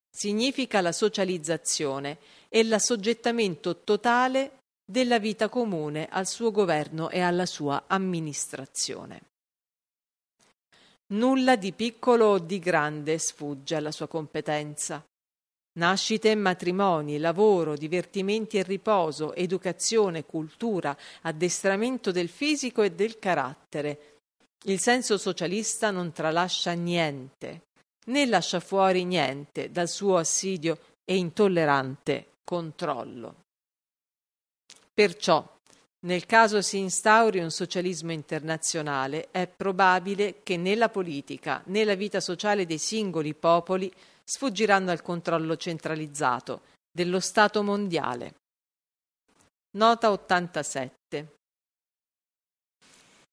Significa 0.09 0.79
la 0.79 0.93
socializzazione 0.93 2.19
e 2.47 2.63
l'assoggettamento 2.63 3.83
totale 3.83 4.59
della 4.89 5.19
vita 5.19 5.49
comune 5.49 6.07
al 6.09 6.27
suo 6.27 6.49
governo 6.49 7.09
e 7.09 7.19
alla 7.19 7.45
sua 7.45 7.83
amministrazione. 7.87 9.35
Nulla 11.09 11.55
di 11.55 11.71
piccolo 11.71 12.25
o 12.25 12.39
di 12.39 12.59
grande 12.59 13.17
sfugge 13.17 13.75
alla 13.75 13.91
sua 13.91 14.07
competenza. 14.07 15.01
Nascite 15.77 16.31
e 16.31 16.35
matrimoni, 16.35 17.17
lavoro, 17.17 17.75
divertimenti 17.75 18.57
e 18.57 18.63
riposo, 18.63 19.33
educazione, 19.33 20.25
cultura, 20.25 20.97
addestramento 21.21 22.11
del 22.11 22.27
fisico 22.27 22.81
e 22.81 22.91
del 22.91 23.19
carattere. 23.19 24.15
Il 24.65 24.79
senso 24.79 25.17
socialista 25.17 25.91
non 25.91 26.11
tralascia 26.11 26.73
niente, 26.73 27.67
né 28.07 28.25
lascia 28.25 28.59
fuori 28.59 29.05
niente 29.05 29.71
dal 29.71 29.87
suo 29.87 30.17
assidio 30.17 30.77
e 31.05 31.15
intollerante 31.15 32.31
controllo. 32.43 33.43
Perciò, 34.93 35.56
nel 36.05 36.25
caso 36.25 36.61
si 36.61 36.77
instauri 36.77 37.39
un 37.39 37.49
socialismo 37.49 38.11
internazionale, 38.11 39.29
è 39.31 39.47
probabile 39.47 40.41
che 40.43 40.55
né 40.55 40.75
la 40.75 40.89
politica 40.89 41.61
né 41.65 41.83
la 41.83 41.95
vita 41.95 42.19
sociale 42.19 42.65
dei 42.65 42.77
singoli 42.77 43.33
popoli 43.33 43.91
sfuggiranno 44.23 44.91
al 44.91 45.01
controllo 45.01 45.55
centralizzato 45.57 46.61
dello 46.91 47.19
Stato 47.19 47.63
mondiale. 47.63 48.35
Nota 49.77 50.11
87. 50.11 51.35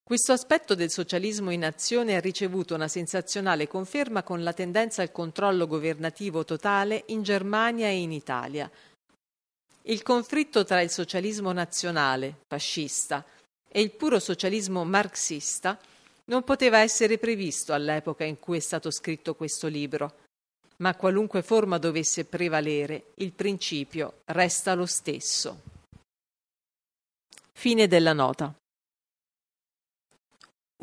Questo 0.02 0.32
aspetto 0.32 0.74
del 0.74 0.90
socialismo 0.90 1.50
in 1.50 1.64
azione 1.64 2.14
ha 2.14 2.20
ricevuto 2.20 2.74
una 2.74 2.88
sensazionale 2.88 3.66
conferma 3.66 4.22
con 4.22 4.42
la 4.42 4.52
tendenza 4.52 5.00
al 5.00 5.10
controllo 5.10 5.66
governativo 5.66 6.44
totale 6.44 7.04
in 7.06 7.22
Germania 7.22 7.86
e 7.86 8.00
in 8.00 8.12
Italia. 8.12 8.70
Il 9.86 10.02
conflitto 10.02 10.64
tra 10.64 10.80
il 10.80 10.90
socialismo 10.90 11.52
nazionale, 11.52 12.40
fascista, 12.48 13.24
e 13.68 13.80
il 13.80 13.90
puro 13.90 14.18
socialismo 14.18 14.84
marxista 14.84 15.78
non 16.26 16.42
poteva 16.42 16.78
essere 16.78 17.18
previsto 17.18 17.72
all'epoca 17.72 18.24
in 18.24 18.38
cui 18.38 18.56
è 18.56 18.60
stato 18.60 18.90
scritto 18.90 19.34
questo 19.34 19.66
libro 19.66 20.22
ma 20.76 20.94
qualunque 20.96 21.42
forma 21.42 21.78
dovesse 21.78 22.24
prevalere, 22.24 23.12
il 23.16 23.32
principio 23.32 24.20
resta 24.26 24.74
lo 24.74 24.86
stesso. 24.86 25.60
Fine 27.52 27.86
della 27.86 28.12
nota. 28.12 28.52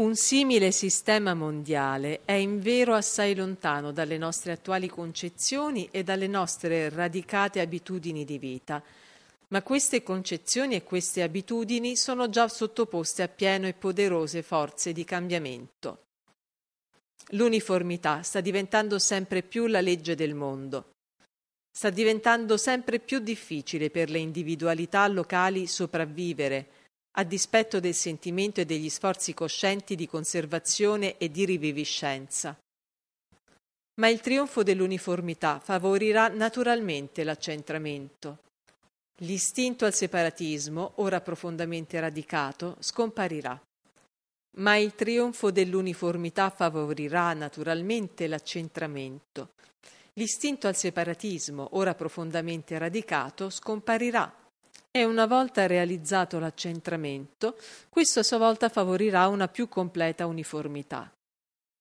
Un 0.02 0.16
simile 0.16 0.72
sistema 0.72 1.36
mondiale 1.36 2.22
è 2.26 2.32
in 2.32 2.60
vero 2.60 2.96
assai 2.96 3.36
lontano 3.36 3.92
dalle 3.92 4.18
nostre 4.18 4.54
attuali 4.54 4.90
concezioni 4.90 5.90
e 5.92 6.02
dalle 6.02 6.26
nostre 6.26 6.90
radicate 6.90 7.60
abitudini 7.60 8.26
di 8.26 8.40
vita, 8.40 8.82
ma 9.50 9.62
queste 9.62 10.02
concezioni 10.02 10.74
e 10.74 10.82
queste 10.82 11.22
abitudini 11.22 11.96
sono 11.96 12.30
già 12.30 12.48
sottoposte 12.48 13.22
a 13.22 13.28
pieno 13.28 13.68
e 13.68 13.74
poderose 13.74 14.42
forze 14.42 14.92
di 14.92 15.04
cambiamento. 15.04 16.06
L'uniformità 17.34 18.24
sta 18.24 18.42
diventando 18.42 18.98
sempre 18.98 19.44
più 19.44 19.68
la 19.68 19.82
legge 19.82 20.16
del 20.16 20.34
mondo. 20.34 20.94
Sta 21.70 21.92
diventando 21.92 22.58
sempre 22.58 22.98
più 22.98 23.20
difficile 23.20 23.92
per 23.92 24.10
le 24.10 24.18
individualità 24.18 25.06
locali 25.06 25.68
sopravvivere, 25.68 26.81
a 27.14 27.24
dispetto 27.24 27.80
del 27.80 27.94
sentimento 27.94 28.62
e 28.62 28.66
degli 28.66 28.90
sforzi 28.90 29.34
coscienti 29.34 29.96
di 29.96 30.08
conservazione 30.08 31.18
e 31.18 31.30
di 31.30 31.46
riviviscenza. 31.46 32.58
Ma 33.96 34.08
il 34.08 34.22
trionfo 34.22 34.64
dell'uniformità 34.64 35.60
favorirà 35.60 36.30
naturalmente 36.30 37.24
l'accentramento. 37.24 38.40
L'istinto 39.18 39.86
al 39.86 39.94
separatismo, 39.94 40.94
ora 40.96 41.22
profondamente 41.22 42.00
radicato, 42.00 42.78
scomparirà. 42.80 43.62
Ma 44.58 44.78
il 44.78 44.96
trionfo 44.96 45.52
dell'uniformità 45.52 46.50
favorirà 46.50 47.34
naturalmente 47.34 48.28
l'accentramento. 48.28 49.52
L'istinto 50.14 50.68
al 50.68 50.76
separatismo, 50.76 51.70
ora 51.74 51.94
profondamente 51.94 52.78
radicato, 52.78 53.50
scomparirà. 53.50 54.41
E 54.94 55.06
una 55.06 55.26
volta 55.26 55.68
realizzato 55.68 56.38
l'accentramento, 56.38 57.58
questo 57.88 58.20
a 58.20 58.24
sua 58.24 58.38
volta 58.38 58.68
favorirà 58.68 59.28
una 59.28 59.48
più 59.48 59.70
completa 59.70 60.26
uniformità. 60.26 61.10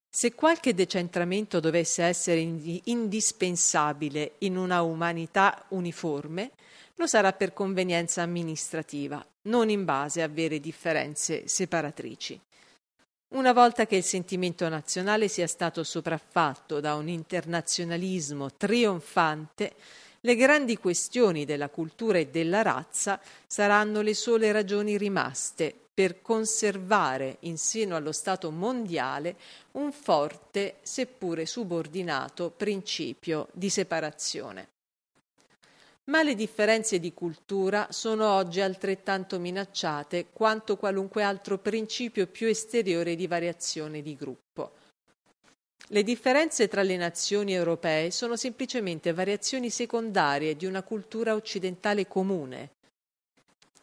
Se 0.08 0.32
qualche 0.34 0.74
decentramento 0.74 1.58
dovesse 1.58 2.04
essere 2.04 2.38
indispensabile 2.38 4.34
in 4.38 4.56
una 4.56 4.82
umanità 4.82 5.64
uniforme, 5.70 6.52
lo 6.94 7.08
sarà 7.08 7.32
per 7.32 7.52
convenienza 7.52 8.22
amministrativa, 8.22 9.24
non 9.42 9.70
in 9.70 9.84
base 9.84 10.22
a 10.22 10.28
vere 10.28 10.60
differenze 10.60 11.48
separatrici. 11.48 12.40
Una 13.34 13.52
volta 13.52 13.86
che 13.86 13.96
il 13.96 14.04
sentimento 14.04 14.68
nazionale 14.68 15.26
sia 15.28 15.46
stato 15.46 15.82
sopraffatto 15.82 16.78
da 16.78 16.94
un 16.94 17.08
internazionalismo 17.08 18.52
trionfante, 18.52 19.74
le 20.22 20.36
grandi 20.36 20.76
questioni 20.76 21.44
della 21.44 21.68
cultura 21.68 22.18
e 22.18 22.28
della 22.28 22.62
razza 22.62 23.20
saranno 23.46 24.02
le 24.02 24.14
sole 24.14 24.52
ragioni 24.52 24.98
rimaste 24.98 25.74
per 25.92 26.20
conservare 26.20 27.38
in 27.40 27.58
seno 27.58 27.96
allo 27.96 28.12
Stato 28.12 28.50
mondiale 28.50 29.36
un 29.72 29.92
forte, 29.92 30.76
seppure 30.82 31.46
subordinato, 31.46 32.50
principio 32.50 33.48
di 33.52 33.70
separazione 33.70 34.68
ma 36.10 36.24
le 36.24 36.34
differenze 36.34 36.98
di 36.98 37.14
cultura 37.14 37.86
sono 37.90 38.28
oggi 38.28 38.60
altrettanto 38.60 39.38
minacciate 39.38 40.26
quanto 40.32 40.76
qualunque 40.76 41.22
altro 41.22 41.58
principio 41.58 42.26
più 42.26 42.48
esteriore 42.48 43.14
di 43.14 43.28
variazione 43.28 44.02
di 44.02 44.16
gruppo. 44.16 44.72
Le 45.92 46.04
differenze 46.04 46.68
tra 46.68 46.82
le 46.82 46.96
nazioni 46.96 47.52
europee 47.52 48.12
sono 48.12 48.36
semplicemente 48.36 49.12
variazioni 49.12 49.70
secondarie 49.70 50.54
di 50.54 50.64
una 50.64 50.84
cultura 50.84 51.34
occidentale 51.34 52.06
comune. 52.06 52.70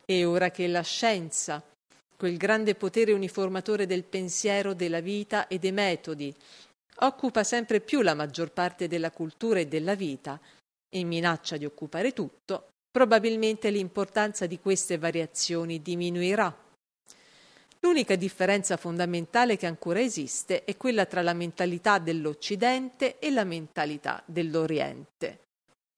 E 0.05 0.23
ora 0.23 0.49
che 0.49 0.67
la 0.67 0.83
scienza, 0.83 1.61
quel 2.15 2.37
grande 2.37 2.75
potere 2.75 3.11
uniformatore 3.11 3.85
del 3.85 4.05
pensiero, 4.05 4.73
della 4.73 5.01
vita 5.01 5.47
e 5.47 5.59
dei 5.59 5.73
metodi, 5.73 6.33
occupa 6.99 7.43
sempre 7.43 7.81
più 7.81 8.01
la 8.01 8.13
maggior 8.13 8.51
parte 8.51 8.87
della 8.87 9.11
cultura 9.11 9.59
e 9.59 9.67
della 9.67 9.95
vita, 9.95 10.39
e 10.89 11.03
minaccia 11.03 11.57
di 11.57 11.65
occupare 11.65 12.13
tutto, 12.13 12.69
probabilmente 12.89 13.69
l'importanza 13.69 14.45
di 14.45 14.59
queste 14.59 14.97
variazioni 14.97 15.81
diminuirà. 15.81 16.55
L'unica 17.87 18.17
differenza 18.17 18.75
fondamentale 18.75 19.55
che 19.55 19.65
ancora 19.65 20.01
esiste 20.01 20.65
è 20.65 20.75
quella 20.75 21.05
tra 21.05 21.21
la 21.21 21.31
mentalità 21.31 21.99
dell'Occidente 21.99 23.17
e 23.17 23.31
la 23.31 23.45
mentalità 23.45 24.21
dell'Oriente. 24.25 25.39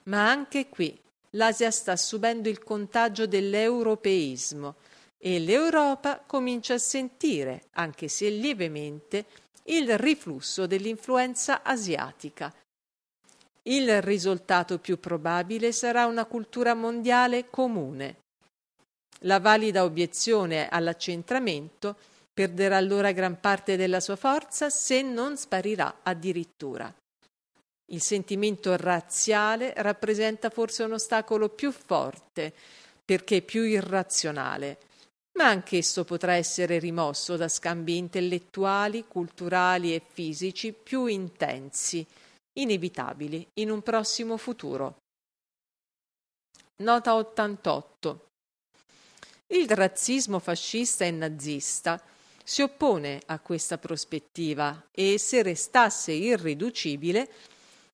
Ma 0.04 0.30
anche 0.30 0.70
qui 0.70 0.96
l'Asia 1.32 1.72
sta 1.72 1.96
subendo 1.96 2.48
il 2.48 2.64
contagio 2.64 3.26
dell'europeismo 3.26 4.76
e 5.18 5.40
l'Europa 5.40 6.24
comincia 6.24 6.76
a 6.76 6.78
sentire, 6.78 7.64
anche 7.72 8.08
se 8.08 8.30
lievemente, 8.30 9.26
il 9.64 9.98
riflusso 9.98 10.68
dell'influenza 10.68 11.64
asiatica 11.64 12.54
il 13.64 14.02
risultato 14.02 14.80
più 14.80 15.00
probabile 15.00 15.72
sarà 15.72 16.06
una 16.06 16.26
cultura 16.26 16.74
mondiale 16.74 17.50
comune. 17.50 18.18
La 19.24 19.40
valida 19.40 19.84
obiezione 19.84 20.70
all'accentramento 20.70 21.96
perderà 22.34 22.78
allora 22.78 23.12
gran 23.12 23.40
parte 23.40 23.76
della 23.76 24.00
sua 24.00 24.16
forza 24.16 24.70
se 24.70 25.02
non 25.02 25.36
sparirà 25.36 26.00
addirittura. 26.04 26.94
Il 27.92 28.02
sentimento 28.02 28.76
razziale 28.78 29.74
rappresenta 29.78 30.50
forse 30.50 30.84
un 30.84 30.94
ostacolo 30.94 31.50
più 31.50 31.72
forte 31.72 32.54
perché 33.04 33.42
più 33.42 33.64
irrazionale, 33.64 34.78
ma 35.38 35.48
anch'esso 35.48 36.06
potrà 36.06 36.34
essere 36.34 36.80
rimosso 36.80 37.36
da 37.36 37.48
scambi 37.48 37.98
intellettuali, 37.98 39.06
culturali 39.08 39.96
e 39.96 40.02
fisici 40.08 40.72
più 40.72 41.08
intensi, 41.08 42.06
inevitabili 42.60 43.48
in 43.56 43.72
un 43.72 43.82
prossimo 43.82 44.38
futuro. 44.38 44.98
Nota 46.84 47.16
88. 47.16 48.29
Il 49.52 49.68
razzismo 49.68 50.38
fascista 50.38 51.06
e 51.06 51.12
nazista 51.12 52.00
si 52.44 52.62
oppone 52.62 53.20
a 53.26 53.40
questa 53.40 53.80
prospettiva 53.80 54.90
e 54.92 55.18
se 55.18 55.42
restasse 55.42 56.12
irriducibile 56.12 57.30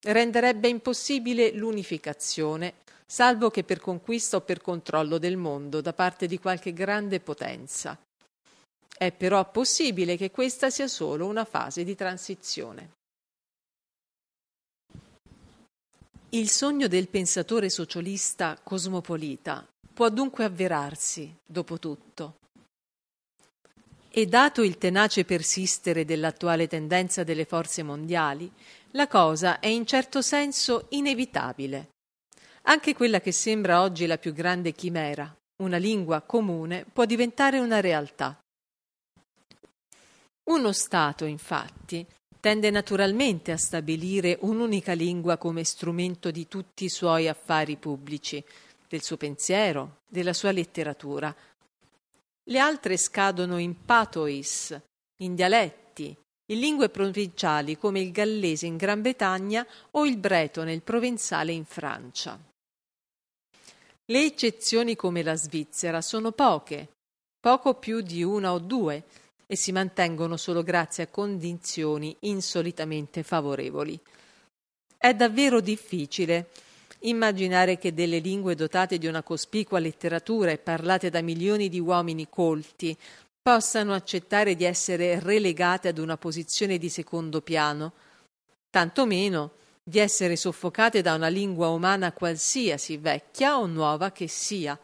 renderebbe 0.02 0.68
impossibile 0.68 1.52
l'unificazione, 1.52 2.74
salvo 3.06 3.50
che 3.50 3.64
per 3.64 3.80
conquista 3.80 4.36
o 4.38 4.42
per 4.42 4.62
controllo 4.62 5.18
del 5.18 5.38
mondo 5.38 5.80
da 5.80 5.94
parte 5.94 6.28
di 6.28 6.40
qualche 6.40 6.74
grande 6.74 7.22
potenza. 7.22 7.98
È 8.98 9.12
però 9.14 9.50
possibile 9.50 10.18
che 10.18 10.32
questa 10.32 10.70
sia 10.70 10.88
solo 10.88 11.26
una 11.26 11.46
fase 11.46 11.86
di 11.86 11.96
transizione. 11.96 12.92
Il 16.30 16.50
sogno 16.50 16.88
del 16.88 17.08
pensatore 17.08 17.70
socialista 17.70 18.60
cosmopolita 18.62 19.66
può 19.96 20.10
dunque 20.10 20.44
avverarsi, 20.44 21.34
dopo 21.46 21.80
tutto. 21.80 22.36
E 24.10 24.26
dato 24.26 24.62
il 24.62 24.78
tenace 24.78 25.24
persistere 25.24 26.04
dell'attuale 26.04 26.68
tendenza 26.68 27.24
delle 27.24 27.46
forze 27.46 27.82
mondiali, 27.82 28.52
la 28.92 29.08
cosa 29.08 29.60
è 29.60 29.68
in 29.68 29.86
certo 29.86 30.22
senso 30.22 30.88
inevitabile. 30.90 31.92
Anche 32.64 32.94
quella 32.94 33.22
che 33.22 33.32
sembra 33.32 33.82
oggi 33.82 34.06
la 34.06 34.18
più 34.18 34.34
grande 34.34 34.74
chimera, 34.74 35.34
una 35.64 35.78
lingua 35.78 36.22
comune, 36.22 36.86
può 36.92 37.06
diventare 37.06 37.60
una 37.60 37.80
realtà. 37.80 38.38
Uno 40.50 40.72
Stato, 40.74 41.24
infatti, 41.24 42.06
tende 42.42 42.70
naturalmente 42.70 43.54
a 43.54 43.58
stabilire 43.58 44.38
un'unica 44.42 44.92
lingua 44.92 45.38
come 45.38 45.64
strumento 45.64 46.32
di 46.32 46.48
tutti 46.50 46.84
i 46.84 46.90
suoi 46.90 47.30
affari 47.30 47.78
pubblici, 47.78 48.44
del 48.88 49.02
suo 49.02 49.18
pensiero, 49.18 50.02
della 50.08 50.34
sua 50.34 50.52
letteratura. 50.52 51.36
Le 52.44 52.60
altre 52.60 52.98
scadono 52.98 53.58
in 53.58 53.84
patois, 53.86 54.80
in 55.18 55.36
dialetti, 55.36 56.16
in 56.48 56.60
lingue 56.60 56.90
provinciali 56.90 57.78
come 57.78 58.00
il 58.00 58.12
gallese 58.12 58.68
in 58.68 58.78
Gran 58.78 59.02
Bretagna 59.02 59.66
o 59.92 60.06
il 60.06 60.18
bretone, 60.18 60.74
il 60.74 60.84
provenzale 60.84 61.52
in 61.52 61.66
Francia. 61.66 62.40
Le 64.08 64.24
eccezioni 64.24 64.96
come 64.96 65.24
la 65.24 65.36
Svizzera 65.36 66.02
sono 66.02 66.32
poche, 66.32 66.90
poco 67.40 67.74
più 67.76 68.02
di 68.02 68.22
una 68.24 68.54
o 68.54 68.60
due, 68.60 69.04
e 69.48 69.56
si 69.56 69.72
mantengono 69.72 70.38
solo 70.38 70.64
grazie 70.64 71.04
a 71.04 71.08
condizioni 71.08 72.16
insolitamente 72.22 73.24
favorevoli. 73.24 74.00
È 74.98 75.14
davvero 75.14 75.62
difficile 75.62 76.50
immaginare 77.08 77.78
che 77.78 77.94
delle 77.94 78.20
lingue 78.20 78.56
dotate 78.56 78.98
di 78.98 79.08
una 79.08 79.24
cospicua 79.24 79.80
letteratura 79.80 80.52
e 80.52 80.58
parlate 80.58 81.10
da 81.10 81.22
milioni 81.22 81.70
di 81.70 81.80
uomini 81.80 82.28
colti 82.30 82.98
possano 83.42 83.94
accettare 83.94 84.56
di 84.56 84.64
essere 84.64 85.20
relegate 85.20 85.88
ad 85.88 86.00
una 86.00 86.18
posizione 86.18 86.78
di 86.78 86.90
secondo 86.90 87.42
piano, 87.42 87.94
tantomeno 88.70 89.52
di 89.84 90.00
essere 90.00 90.36
soffocate 90.36 91.02
da 91.02 91.14
una 91.14 91.28
lingua 91.28 91.68
umana 91.70 92.12
qualsiasi, 92.12 92.98
vecchia 92.98 93.60
o 93.60 93.68
nuova 93.68 94.12
che 94.12 94.28
sia. 94.28 94.78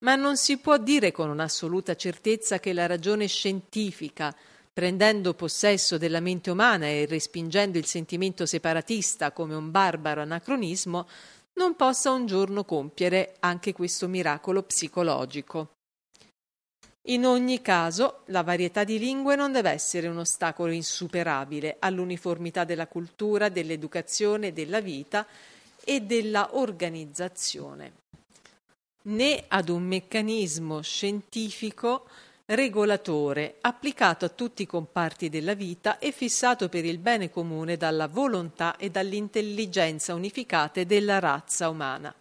Ma 0.00 0.14
non 0.14 0.36
si 0.36 0.58
può 0.58 0.78
dire 0.78 1.10
con 1.10 1.28
un'assoluta 1.28 1.96
certezza 1.96 2.60
che 2.60 2.72
la 2.72 2.86
ragione 2.86 3.26
scientifica, 3.26 4.32
prendendo 4.78 5.34
possesso 5.34 5.98
della 5.98 6.20
mente 6.20 6.52
umana 6.52 6.86
e 6.86 7.04
respingendo 7.04 7.78
il 7.78 7.84
sentimento 7.84 8.46
separatista 8.46 9.32
come 9.32 9.56
un 9.56 9.72
barbaro 9.72 10.20
anacronismo, 10.20 11.08
non 11.54 11.74
possa 11.74 12.12
un 12.12 12.26
giorno 12.26 12.62
compiere 12.62 13.34
anche 13.40 13.72
questo 13.72 14.06
miracolo 14.06 14.62
psicologico. 14.62 15.72
In 17.08 17.26
ogni 17.26 17.60
caso, 17.60 18.20
la 18.26 18.44
varietà 18.44 18.84
di 18.84 19.00
lingue 19.00 19.34
non 19.34 19.50
deve 19.50 19.70
essere 19.70 20.06
un 20.06 20.18
ostacolo 20.18 20.70
insuperabile 20.70 21.74
all'uniformità 21.80 22.62
della 22.62 22.86
cultura, 22.86 23.48
dell'educazione, 23.48 24.52
della 24.52 24.80
vita 24.80 25.26
e 25.82 26.02
della 26.02 26.50
organizzazione, 26.52 27.94
né 29.06 29.44
ad 29.48 29.70
un 29.70 29.82
meccanismo 29.82 30.82
scientifico 30.82 32.06
regolatore 32.50 33.58
applicato 33.60 34.24
a 34.24 34.30
tutti 34.30 34.62
i 34.62 34.66
comparti 34.66 35.28
della 35.28 35.54
vita 35.54 35.98
e 35.98 36.12
fissato 36.12 36.68
per 36.68 36.84
il 36.84 36.98
bene 36.98 37.28
comune 37.28 37.76
dalla 37.76 38.08
volontà 38.08 38.76
e 38.76 38.90
dall'intelligenza 38.90 40.14
unificate 40.14 40.86
della 40.86 41.18
razza 41.18 41.68
umana. 41.68 42.14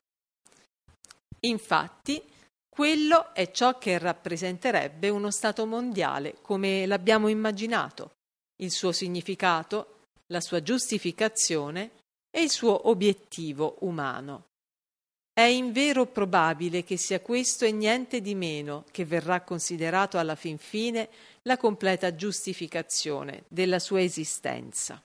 Infatti, 1.41 2.21
quello 2.67 3.33
è 3.33 3.51
ciò 3.51 3.77
che 3.77 3.97
rappresenterebbe 3.97 5.09
uno 5.09 5.31
Stato 5.31 5.65
mondiale 5.65 6.35
come 6.41 6.85
l'abbiamo 6.85 7.29
immaginato, 7.29 8.11
il 8.57 8.71
suo 8.71 8.91
significato, 8.91 9.99
la 10.27 10.41
sua 10.41 10.61
giustificazione 10.61 11.91
e 12.29 12.41
il 12.41 12.49
suo 12.49 12.89
obiettivo 12.89 13.77
umano. 13.79 14.45
È 15.37 15.43
invero 15.43 16.07
probabile 16.07 16.83
che 16.83 16.97
sia 16.97 17.19
questo 17.19 17.63
e 17.63 17.71
niente 17.71 18.21
di 18.21 18.33
meno 18.33 18.85
che 18.89 19.05
verrà 19.05 19.41
considerato 19.41 20.17
alla 20.17 20.33
fin 20.33 20.57
fine 20.57 21.09
la 21.43 21.57
completa 21.57 22.15
giustificazione 22.15 23.43
della 23.47 23.77
sua 23.77 24.01
esistenza. 24.01 24.99